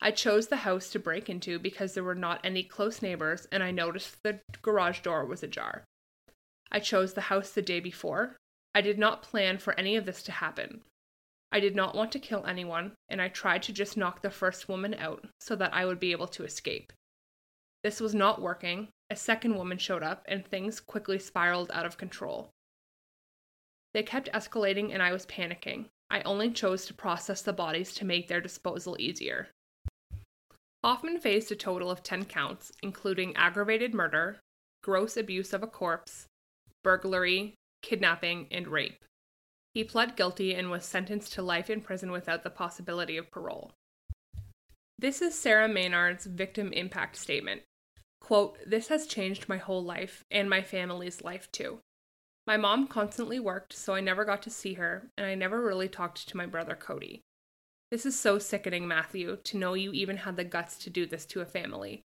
I 0.00 0.10
chose 0.10 0.48
the 0.48 0.56
house 0.56 0.90
to 0.90 0.98
break 0.98 1.30
into 1.30 1.58
because 1.58 1.94
there 1.94 2.02
were 2.02 2.16
not 2.16 2.40
any 2.42 2.64
close 2.64 3.00
neighbors, 3.00 3.46
and 3.52 3.62
I 3.62 3.70
noticed 3.70 4.22
the 4.22 4.40
garage 4.62 5.00
door 5.00 5.24
was 5.24 5.42
ajar. 5.42 5.84
I 6.72 6.80
chose 6.80 7.12
the 7.12 7.20
house 7.22 7.50
the 7.50 7.62
day 7.62 7.78
before. 7.78 8.36
I 8.74 8.80
did 8.80 8.98
not 8.98 9.22
plan 9.22 9.58
for 9.58 9.78
any 9.78 9.94
of 9.94 10.06
this 10.06 10.22
to 10.24 10.32
happen. 10.32 10.80
I 11.52 11.60
did 11.60 11.76
not 11.76 11.94
want 11.94 12.10
to 12.12 12.18
kill 12.18 12.46
anyone, 12.46 12.92
and 13.10 13.20
I 13.20 13.28
tried 13.28 13.62
to 13.64 13.72
just 13.72 13.96
knock 13.96 14.22
the 14.22 14.30
first 14.30 14.70
woman 14.70 14.94
out 14.94 15.28
so 15.38 15.54
that 15.56 15.74
I 15.74 15.84
would 15.84 16.00
be 16.00 16.12
able 16.12 16.28
to 16.28 16.44
escape. 16.44 16.92
This 17.84 18.00
was 18.00 18.14
not 18.14 18.40
working. 18.40 18.88
A 19.10 19.16
second 19.16 19.56
woman 19.56 19.76
showed 19.76 20.02
up, 20.02 20.24
and 20.26 20.46
things 20.46 20.80
quickly 20.80 21.18
spiraled 21.18 21.70
out 21.72 21.84
of 21.84 21.98
control. 21.98 22.50
They 23.92 24.02
kept 24.02 24.32
escalating, 24.32 24.94
and 24.94 25.02
I 25.02 25.12
was 25.12 25.26
panicking. 25.26 25.88
I 26.10 26.22
only 26.22 26.50
chose 26.50 26.86
to 26.86 26.94
process 26.94 27.42
the 27.42 27.52
bodies 27.52 27.94
to 27.96 28.06
make 28.06 28.28
their 28.28 28.40
disposal 28.40 28.96
easier. 28.98 29.48
Hoffman 30.82 31.20
faced 31.20 31.50
a 31.50 31.56
total 31.56 31.90
of 31.90 32.02
10 32.02 32.24
counts, 32.24 32.72
including 32.82 33.36
aggravated 33.36 33.92
murder, 33.92 34.40
gross 34.82 35.16
abuse 35.16 35.52
of 35.52 35.62
a 35.62 35.66
corpse, 35.66 36.26
burglary, 36.82 37.54
kidnapping, 37.82 38.48
and 38.50 38.68
rape. 38.68 39.04
He 39.74 39.84
pled 39.84 40.16
guilty 40.16 40.54
and 40.54 40.70
was 40.70 40.84
sentenced 40.84 41.32
to 41.34 41.42
life 41.42 41.70
in 41.70 41.80
prison 41.80 42.12
without 42.12 42.42
the 42.42 42.50
possibility 42.50 43.16
of 43.16 43.30
parole. 43.30 43.72
This 44.98 45.22
is 45.22 45.34
Sarah 45.34 45.68
Maynard's 45.68 46.26
victim 46.26 46.72
impact 46.72 47.16
statement. 47.16 47.62
Quote, 48.20 48.58
This 48.66 48.88
has 48.88 49.06
changed 49.06 49.48
my 49.48 49.56
whole 49.56 49.82
life 49.82 50.24
and 50.30 50.48
my 50.48 50.62
family's 50.62 51.22
life 51.22 51.50
too. 51.50 51.80
My 52.46 52.56
mom 52.56 52.86
constantly 52.86 53.40
worked, 53.40 53.72
so 53.72 53.94
I 53.94 54.00
never 54.00 54.24
got 54.24 54.42
to 54.42 54.50
see 54.50 54.74
her, 54.74 55.10
and 55.16 55.26
I 55.26 55.34
never 55.34 55.60
really 55.60 55.88
talked 55.88 56.28
to 56.28 56.36
my 56.36 56.46
brother 56.46 56.74
Cody. 56.74 57.22
This 57.90 58.04
is 58.04 58.18
so 58.18 58.38
sickening, 58.38 58.88
Matthew, 58.88 59.38
to 59.44 59.58
know 59.58 59.74
you 59.74 59.92
even 59.92 60.18
had 60.18 60.36
the 60.36 60.44
guts 60.44 60.76
to 60.78 60.90
do 60.90 61.06
this 61.06 61.24
to 61.26 61.40
a 61.40 61.46
family. 61.46 62.02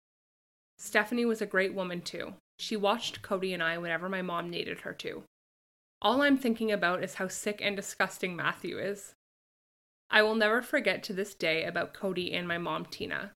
Stephanie 0.77 1.25
was 1.25 1.41
a 1.41 1.47
great 1.47 1.73
woman 1.73 2.01
too. 2.01 2.35
She 2.59 2.75
watched 2.75 3.21
Cody 3.21 3.53
and 3.53 3.63
I 3.63 3.77
whenever 3.77 4.09
my 4.09 4.21
mom 4.21 4.49
needed 4.49 4.81
her 4.81 4.93
to. 4.93 5.23
All 6.01 6.21
I'm 6.21 6.37
thinking 6.37 6.71
about 6.71 7.03
is 7.03 7.15
how 7.15 7.27
sick 7.27 7.59
and 7.61 7.75
disgusting 7.75 8.35
Matthew 8.35 8.77
is. 8.77 9.15
I 10.09 10.21
will 10.21 10.35
never 10.35 10.61
forget 10.61 11.03
to 11.03 11.13
this 11.13 11.33
day 11.33 11.63
about 11.63 11.93
Cody 11.93 12.33
and 12.33 12.47
my 12.47 12.57
mom, 12.57 12.85
Tina. 12.85 13.33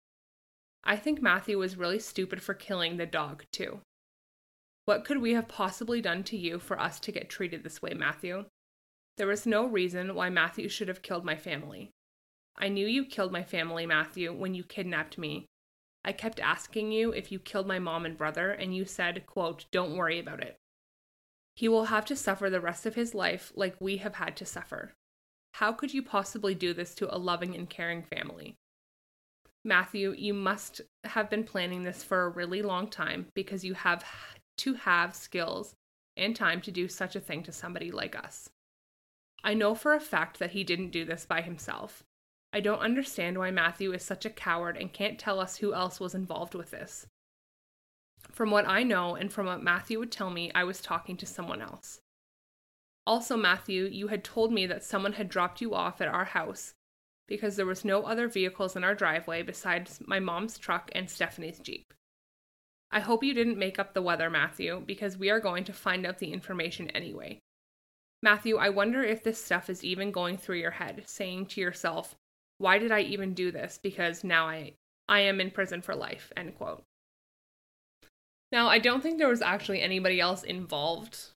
I 0.84 0.96
think 0.96 1.22
Matthew 1.22 1.58
was 1.58 1.78
really 1.78 2.00
stupid 2.00 2.42
for 2.42 2.54
killing 2.54 2.98
the 2.98 3.06
dog, 3.06 3.46
too. 3.52 3.82
What 4.86 5.06
could 5.06 5.20
we 5.20 5.34
have 5.34 5.48
possibly 5.48 6.02
done 6.02 6.24
to 6.26 6.38
you 6.38 6.60
for 6.60 6.80
us 6.80 7.00
to 7.02 7.12
get 7.12 7.30
treated 7.30 7.64
this 7.64 7.82
way, 7.82 7.94
Matthew? 7.94 8.46
There 9.18 9.28
was 9.28 9.46
no 9.46 9.66
reason 9.66 10.16
why 10.16 10.30
Matthew 10.30 10.70
should 10.70 10.88
have 10.88 11.02
killed 11.02 11.26
my 11.26 11.36
family. 11.36 11.92
I 12.58 12.70
knew 12.70 12.88
you 12.88 13.06
killed 13.06 13.32
my 13.32 13.44
family, 13.44 13.86
Matthew, 13.86 14.34
when 14.34 14.54
you 14.54 14.64
kidnapped 14.64 15.18
me, 15.18 15.46
I 16.04 16.14
kept 16.14 16.40
asking 16.40 16.92
you 16.92 17.12
if 17.12 17.32
you 17.32 17.40
killed 17.40 17.68
my 17.68 17.80
mom 17.80 18.06
and 18.06 18.18
brother, 18.18 18.52
and 18.52 18.76
you 18.76 18.86
said, 18.86 19.26
quote, 19.28 19.66
don't 19.72 19.96
worry 19.96 20.20
about 20.20 20.42
it. 20.42 20.58
He 21.62 21.70
will 21.70 21.86
have 21.86 22.06
to 22.06 22.16
suffer 22.16 22.50
the 22.50 22.60
rest 22.60 22.88
of 22.88 22.96
his 22.96 23.14
life 23.14 23.54
like 23.56 23.76
we 23.80 23.98
have 23.98 24.16
had 24.16 24.36
to 24.38 24.48
suffer. 24.48 24.94
How 25.54 25.72
could 25.72 25.94
you 25.94 26.02
possibly 26.02 26.56
do 26.56 26.74
this 26.74 26.96
to 26.96 27.16
a 27.16 27.20
loving 27.20 27.54
and 27.56 27.70
caring 27.70 28.02
family? 28.02 28.56
Matthew, 29.64 30.16
you 30.18 30.34
must 30.34 30.82
have 31.04 31.30
been 31.30 31.44
planning 31.44 31.84
this 31.84 32.04
for 32.04 32.24
a 32.24 32.30
really 32.30 32.64
long 32.64 32.88
time 32.88 33.28
because 33.36 33.64
you 33.64 33.76
have 33.76 34.04
to 34.58 34.74
have 34.74 35.14
skills 35.14 35.76
and 36.18 36.36
time 36.36 36.62
to 36.62 36.72
do 36.72 36.88
such 36.88 37.16
a 37.16 37.20
thing 37.20 37.44
to 37.44 37.52
somebody 37.52 37.92
like 37.92 38.16
us. 38.16 38.50
I 39.44 39.54
know 39.54 39.76
for 39.76 39.94
a 39.94 40.00
fact 40.00 40.40
that 40.40 40.54
he 40.54 40.64
didn't 40.64 40.90
do 40.90 41.06
this 41.06 41.28
by 41.28 41.42
himself. 41.42 42.04
I 42.52 42.60
don't 42.62 42.80
understand 42.80 43.38
why 43.38 43.52
Matthew 43.52 43.94
is 43.94 44.04
such 44.04 44.26
a 44.26 44.32
coward 44.32 44.78
and 44.78 44.92
can't 44.92 45.20
tell 45.20 45.40
us 45.40 45.58
who 45.58 45.76
else 45.76 46.00
was 46.00 46.16
involved 46.16 46.56
with 46.56 46.72
this. 46.72 47.06
From 48.32 48.50
what 48.50 48.68
I 48.68 48.84
know 48.84 49.16
and 49.16 49.32
from 49.32 49.46
what 49.46 49.64
Matthew 49.64 50.00
would 50.00 50.12
tell 50.12 50.30
me, 50.30 50.52
I 50.56 50.64
was 50.64 50.82
talking 50.82 51.18
to 51.18 51.26
someone 51.26 51.62
else. 51.62 52.00
Also, 53.06 53.36
Matthew, 53.36 53.86
you 53.86 54.08
had 54.08 54.24
told 54.24 54.54
me 54.54 54.66
that 54.68 54.84
someone 54.84 55.14
had 55.14 55.30
dropped 55.30 55.62
you 55.62 55.74
off 55.74 56.02
at 56.02 56.08
our 56.08 56.26
house 56.26 56.74
because 57.28 57.56
there 57.56 57.66
was 57.66 57.84
no 57.84 58.04
other 58.04 58.28
vehicles 58.28 58.76
in 58.76 58.84
our 58.84 58.96
driveway 58.96 59.42
besides 59.42 60.00
my 60.06 60.20
mom's 60.20 60.58
truck 60.58 60.90
and 60.94 61.10
Stephanie's 61.10 61.60
Jeep. 61.60 61.94
I 62.92 63.00
hope 63.00 63.24
you 63.24 63.34
didn't 63.34 63.58
make 63.58 63.80
up 63.80 63.94
the 63.94 64.02
weather, 64.02 64.30
Matthew, 64.30 64.84
because 64.86 65.18
we 65.18 65.30
are 65.30 65.40
going 65.40 65.64
to 65.64 65.74
find 65.74 66.06
out 66.06 66.20
the 66.20 66.34
information 66.34 66.90
anyway. 66.90 67.40
Matthew, 68.22 68.58
I 68.58 68.70
wonder 68.70 69.02
if 69.02 69.24
this 69.24 69.44
stuff 69.44 69.70
is 69.70 69.84
even 69.84 70.12
going 70.12 70.38
through 70.38 70.58
your 70.58 70.72
head, 70.72 71.04
saying 71.06 71.48
to 71.48 71.62
yourself, 71.62 72.16
why 72.58 72.78
did 72.78 72.92
I 72.92 73.02
even 73.02 73.34
do 73.34 73.52
this? 73.52 73.80
Because 73.82 74.24
now 74.24 74.48
I 74.48 74.74
I 75.08 75.22
am 75.22 75.42
in 75.42 75.52
prison 75.52 75.82
for 75.82 75.96
life. 75.96 76.32
End 76.38 76.56
quote. 76.56 76.84
Now, 78.52 78.68
I 78.68 78.80
don't 78.80 79.02
think 79.02 79.18
there 79.18 79.30
was 79.30 79.42
actually 79.42 79.82
anybody 79.82 80.20
else 80.20 80.44
involved. 80.44 81.30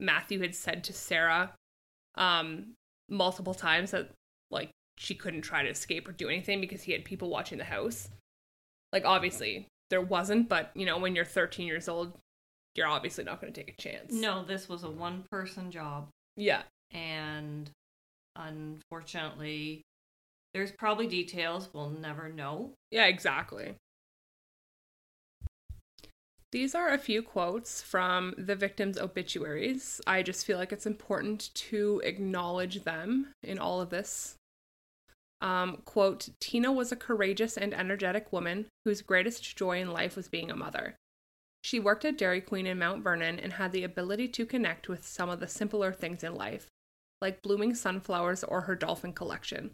Matthew 0.00 0.40
had 0.40 0.54
said 0.54 0.84
to 0.84 0.92
Sarah 0.92 1.52
um, 2.16 2.72
multiple 3.08 3.54
times 3.54 3.90
that 3.90 4.10
like 4.50 4.70
she 4.98 5.14
couldn't 5.14 5.42
try 5.42 5.62
to 5.62 5.68
escape 5.68 6.08
or 6.08 6.12
do 6.12 6.28
anything 6.28 6.60
because 6.60 6.82
he 6.82 6.92
had 6.92 7.04
people 7.04 7.28
watching 7.28 7.58
the 7.58 7.64
house. 7.64 8.08
Like 8.92 9.04
obviously 9.04 9.66
there 9.90 10.00
wasn't, 10.00 10.48
but 10.48 10.70
you 10.74 10.86
know, 10.86 10.98
when 10.98 11.14
you're 11.14 11.24
13 11.24 11.66
years 11.66 11.88
old, 11.88 12.12
you're 12.74 12.86
obviously 12.86 13.24
not 13.24 13.40
going 13.40 13.52
to 13.52 13.60
take 13.60 13.74
a 13.78 13.82
chance. 13.82 14.12
No, 14.12 14.44
this 14.44 14.68
was 14.68 14.82
a 14.82 14.90
one 14.90 15.24
person 15.30 15.70
job. 15.70 16.08
Yeah. 16.36 16.62
And 16.90 17.70
unfortunately, 18.36 19.82
there's 20.54 20.72
probably 20.72 21.06
details 21.06 21.68
we'll 21.72 21.90
never 21.90 22.28
know. 22.28 22.72
Yeah, 22.90 23.06
exactly. 23.06 23.74
These 26.52 26.74
are 26.74 26.90
a 26.90 26.98
few 26.98 27.22
quotes 27.22 27.80
from 27.80 28.34
the 28.36 28.54
victims' 28.54 28.98
obituaries. 28.98 30.02
I 30.06 30.22
just 30.22 30.44
feel 30.44 30.58
like 30.58 30.70
it's 30.70 30.84
important 30.84 31.52
to 31.54 32.02
acknowledge 32.04 32.84
them 32.84 33.32
in 33.42 33.58
all 33.58 33.80
of 33.80 33.88
this. 33.88 34.36
Um, 35.40 35.78
quote 35.86 36.28
Tina 36.40 36.70
was 36.70 36.92
a 36.92 36.96
courageous 36.96 37.56
and 37.56 37.72
energetic 37.72 38.32
woman 38.32 38.66
whose 38.84 39.00
greatest 39.00 39.56
joy 39.56 39.80
in 39.80 39.92
life 39.92 40.14
was 40.14 40.28
being 40.28 40.50
a 40.50 40.56
mother. 40.56 40.94
She 41.64 41.80
worked 41.80 42.04
at 42.04 42.18
Dairy 42.18 42.42
Queen 42.42 42.66
in 42.66 42.78
Mount 42.78 43.02
Vernon 43.02 43.38
and 43.38 43.54
had 43.54 43.72
the 43.72 43.84
ability 43.84 44.28
to 44.28 44.44
connect 44.44 44.90
with 44.90 45.06
some 45.06 45.30
of 45.30 45.40
the 45.40 45.48
simpler 45.48 45.92
things 45.92 46.22
in 46.22 46.34
life, 46.34 46.66
like 47.22 47.40
blooming 47.40 47.74
sunflowers 47.74 48.44
or 48.44 48.62
her 48.62 48.76
dolphin 48.76 49.14
collection. 49.14 49.70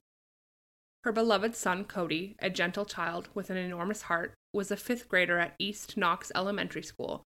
Her 1.02 1.12
beloved 1.12 1.56
son, 1.56 1.84
Cody, 1.84 2.36
a 2.38 2.50
gentle 2.50 2.84
child 2.84 3.30
with 3.34 3.50
an 3.50 3.56
enormous 3.56 4.02
heart, 4.02 4.34
was 4.58 4.72
a 4.72 4.76
fifth 4.76 5.08
grader 5.08 5.38
at 5.38 5.54
East 5.60 5.96
Knox 5.96 6.32
Elementary 6.34 6.82
School. 6.82 7.22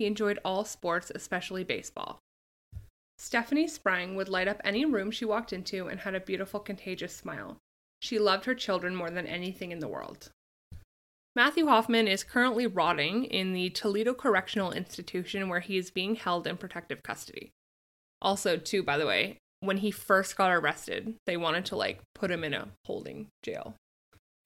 He 0.00 0.04
enjoyed 0.04 0.40
all 0.44 0.64
sports, 0.64 1.12
especially 1.14 1.62
baseball. 1.62 2.18
Stephanie 3.18 3.68
Sprang 3.68 4.16
would 4.16 4.28
light 4.28 4.48
up 4.48 4.60
any 4.64 4.84
room 4.84 5.12
she 5.12 5.24
walked 5.24 5.52
into 5.52 5.86
and 5.86 6.00
had 6.00 6.16
a 6.16 6.20
beautiful, 6.20 6.58
contagious 6.58 7.14
smile. 7.14 7.58
She 8.02 8.18
loved 8.18 8.46
her 8.46 8.54
children 8.54 8.96
more 8.96 9.10
than 9.10 9.28
anything 9.28 9.70
in 9.70 9.78
the 9.78 9.86
world. 9.86 10.30
Matthew 11.36 11.66
Hoffman 11.68 12.08
is 12.08 12.24
currently 12.24 12.66
rotting 12.66 13.26
in 13.26 13.52
the 13.52 13.70
Toledo 13.70 14.12
Correctional 14.12 14.72
Institution 14.72 15.48
where 15.48 15.60
he 15.60 15.76
is 15.76 15.92
being 15.92 16.16
held 16.16 16.48
in 16.48 16.56
protective 16.56 17.04
custody. 17.04 17.52
Also, 18.20 18.56
too, 18.56 18.82
by 18.82 18.98
the 18.98 19.06
way, 19.06 19.38
when 19.60 19.76
he 19.76 19.92
first 19.92 20.36
got 20.36 20.50
arrested, 20.50 21.14
they 21.26 21.36
wanted 21.36 21.64
to 21.66 21.76
like 21.76 22.00
put 22.12 22.32
him 22.32 22.42
in 22.42 22.54
a 22.54 22.68
holding 22.84 23.28
jail. 23.44 23.76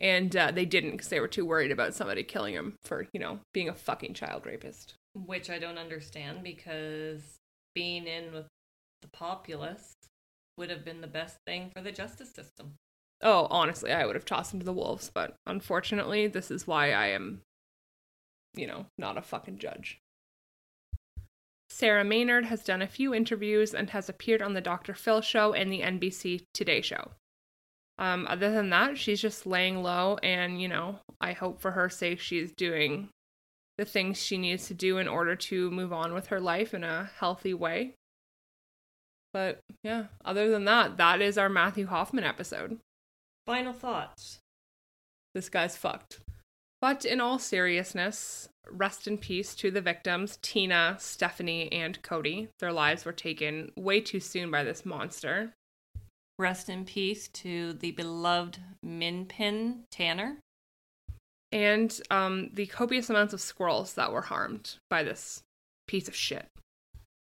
And 0.00 0.34
uh, 0.34 0.50
they 0.50 0.64
didn't 0.64 0.92
because 0.92 1.08
they 1.08 1.20
were 1.20 1.28
too 1.28 1.44
worried 1.44 1.70
about 1.70 1.94
somebody 1.94 2.22
killing 2.22 2.54
him 2.54 2.76
for, 2.84 3.06
you 3.12 3.20
know, 3.20 3.40
being 3.52 3.68
a 3.68 3.74
fucking 3.74 4.14
child 4.14 4.46
rapist. 4.46 4.94
Which 5.14 5.50
I 5.50 5.58
don't 5.58 5.78
understand 5.78 6.42
because 6.42 7.38
being 7.74 8.06
in 8.06 8.32
with 8.32 8.46
the 9.02 9.08
populace 9.08 9.94
would 10.56 10.70
have 10.70 10.84
been 10.84 11.00
the 11.00 11.06
best 11.06 11.36
thing 11.46 11.70
for 11.74 11.82
the 11.82 11.92
justice 11.92 12.30
system. 12.32 12.74
Oh, 13.22 13.46
honestly, 13.50 13.92
I 13.92 14.06
would 14.06 14.14
have 14.14 14.24
tossed 14.24 14.54
him 14.54 14.60
to 14.60 14.66
the 14.66 14.72
wolves, 14.72 15.10
but 15.12 15.34
unfortunately, 15.46 16.26
this 16.26 16.50
is 16.50 16.66
why 16.66 16.92
I 16.92 17.08
am, 17.08 17.42
you 18.54 18.66
know, 18.66 18.86
not 18.96 19.18
a 19.18 19.22
fucking 19.22 19.58
judge. 19.58 20.00
Sarah 21.68 22.04
Maynard 22.04 22.46
has 22.46 22.64
done 22.64 22.82
a 22.82 22.86
few 22.86 23.14
interviews 23.14 23.74
and 23.74 23.90
has 23.90 24.08
appeared 24.08 24.42
on 24.42 24.54
the 24.54 24.60
Dr. 24.60 24.94
Phil 24.94 25.20
show 25.20 25.52
and 25.52 25.72
the 25.72 25.82
NBC 25.82 26.44
Today 26.52 26.80
show. 26.80 27.12
Um, 28.00 28.26
other 28.28 28.50
than 28.50 28.70
that, 28.70 28.96
she's 28.96 29.20
just 29.20 29.46
laying 29.46 29.82
low, 29.82 30.18
and 30.22 30.60
you 30.60 30.68
know, 30.68 30.98
I 31.20 31.32
hope 31.32 31.60
for 31.60 31.70
her 31.72 31.90
sake 31.90 32.18
she's 32.18 32.50
doing 32.50 33.10
the 33.76 33.84
things 33.84 34.20
she 34.20 34.38
needs 34.38 34.66
to 34.68 34.74
do 34.74 34.96
in 34.98 35.06
order 35.06 35.36
to 35.36 35.70
move 35.70 35.92
on 35.92 36.14
with 36.14 36.28
her 36.28 36.40
life 36.40 36.72
in 36.72 36.82
a 36.82 37.10
healthy 37.18 37.54
way. 37.54 37.94
But 39.34 39.60
yeah, 39.84 40.04
other 40.24 40.50
than 40.50 40.64
that, 40.64 40.96
that 40.96 41.20
is 41.20 41.38
our 41.38 41.50
Matthew 41.50 41.86
Hoffman 41.86 42.24
episode. 42.24 42.78
Final 43.46 43.74
thoughts. 43.74 44.38
This 45.34 45.48
guy's 45.48 45.76
fucked. 45.76 46.20
But 46.80 47.04
in 47.04 47.20
all 47.20 47.38
seriousness, 47.38 48.48
rest 48.70 49.06
in 49.06 49.18
peace 49.18 49.54
to 49.56 49.70
the 49.70 49.82
victims 49.82 50.38
Tina, 50.40 50.96
Stephanie, 50.98 51.70
and 51.70 52.00
Cody. 52.02 52.48
Their 52.60 52.72
lives 52.72 53.04
were 53.04 53.12
taken 53.12 53.72
way 53.76 54.00
too 54.00 54.20
soon 54.20 54.50
by 54.50 54.64
this 54.64 54.86
monster. 54.86 55.52
Rest 56.40 56.70
in 56.70 56.87
peace 56.87 57.29
to 57.29 57.74
the 57.74 57.90
beloved 57.90 58.61
Min 58.83 59.26
Pin 59.26 59.85
Tanner. 59.90 60.38
And 61.53 62.00
um, 62.11 62.48
the 62.55 62.64
copious 62.64 63.11
amounts 63.11 63.35
of 63.35 63.42
squirrels 63.42 63.92
that 63.92 64.11
were 64.11 64.22
harmed 64.22 64.76
by 64.88 65.03
this 65.03 65.42
piece 65.87 66.09
of 66.09 66.14
shit. 66.16 66.46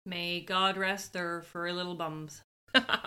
May 0.05 0.41
God 0.41 0.75
rest 0.75 1.13
their 1.13 1.43
furry 1.43 1.71
little 1.71 1.95
bums. 1.95 2.41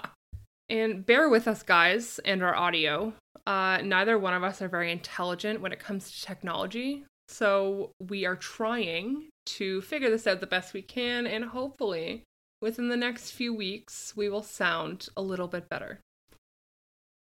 and 0.70 1.04
bear 1.04 1.28
with 1.28 1.46
us, 1.46 1.62
guys, 1.62 2.18
and 2.24 2.42
our 2.42 2.56
audio. 2.56 3.12
Uh, 3.46 3.82
neither 3.84 4.16
one 4.16 4.32
of 4.32 4.42
us 4.42 4.62
are 4.62 4.68
very 4.68 4.90
intelligent 4.90 5.60
when 5.60 5.72
it 5.72 5.78
comes 5.78 6.10
to 6.10 6.26
technology. 6.26 7.04
So 7.28 7.90
we 8.00 8.24
are 8.24 8.36
trying 8.36 9.28
to 9.44 9.82
figure 9.82 10.08
this 10.08 10.26
out 10.26 10.40
the 10.40 10.46
best 10.46 10.72
we 10.72 10.80
can, 10.80 11.26
and 11.26 11.44
hopefully, 11.44 12.22
within 12.60 12.88
the 12.88 12.96
next 12.96 13.30
few 13.30 13.54
weeks, 13.54 14.14
we 14.16 14.28
will 14.28 14.42
sound 14.42 15.08
a 15.16 15.22
little 15.22 15.48
bit 15.48 15.68
better. 15.68 16.00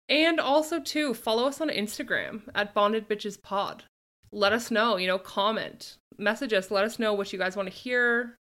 And 0.10 0.40
also, 0.40 0.80
too, 0.80 1.14
follow 1.14 1.48
us 1.48 1.60
on 1.60 1.70
Instagram 1.70 2.44
at 2.56 2.74
Bonded 2.74 3.10
Bitches 3.10 3.42
Pod. 3.42 3.84
Let 4.32 4.54
us 4.54 4.72
know, 4.72 4.98
you 4.98 5.08
know, 5.08 5.20
comment, 5.20 5.98
message 6.18 6.54
us, 6.54 6.72
let 6.72 6.86
us 6.86 7.00
know 7.00 7.14
what 7.14 7.32
you 7.32 7.40
guys 7.40 7.56
want 7.56 7.70
to 7.70 7.76
hear, 7.76 8.36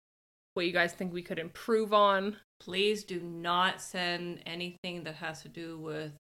what 0.53 0.65
you 0.65 0.71
guys 0.71 0.93
think 0.93 1.13
we 1.13 1.21
could 1.21 1.39
improve 1.39 1.93
on. 1.93 2.37
Please 2.59 3.03
do 3.03 3.19
not 3.19 3.81
send 3.81 4.41
anything 4.45 5.03
that 5.03 5.15
has 5.15 5.41
to 5.43 5.49
do 5.49 5.77
with 5.77 6.13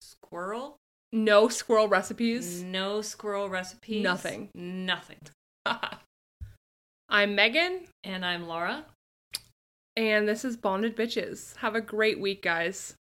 squirrel. 0.00 0.76
No 1.12 1.48
squirrel 1.48 1.88
recipes. 1.88 2.62
No 2.62 3.00
squirrel 3.00 3.48
recipes. 3.48 4.02
Nothing. 4.02 4.50
Nothing. 4.54 5.18
I'm 7.08 7.34
Megan. 7.34 7.86
And 8.02 8.24
I'm 8.24 8.46
Laura. 8.46 8.84
And 9.96 10.28
this 10.28 10.44
is 10.44 10.56
Bonded 10.58 10.94
Bitches. 10.94 11.56
Have 11.56 11.74
a 11.74 11.80
great 11.80 12.20
week, 12.20 12.42
guys. 12.42 12.96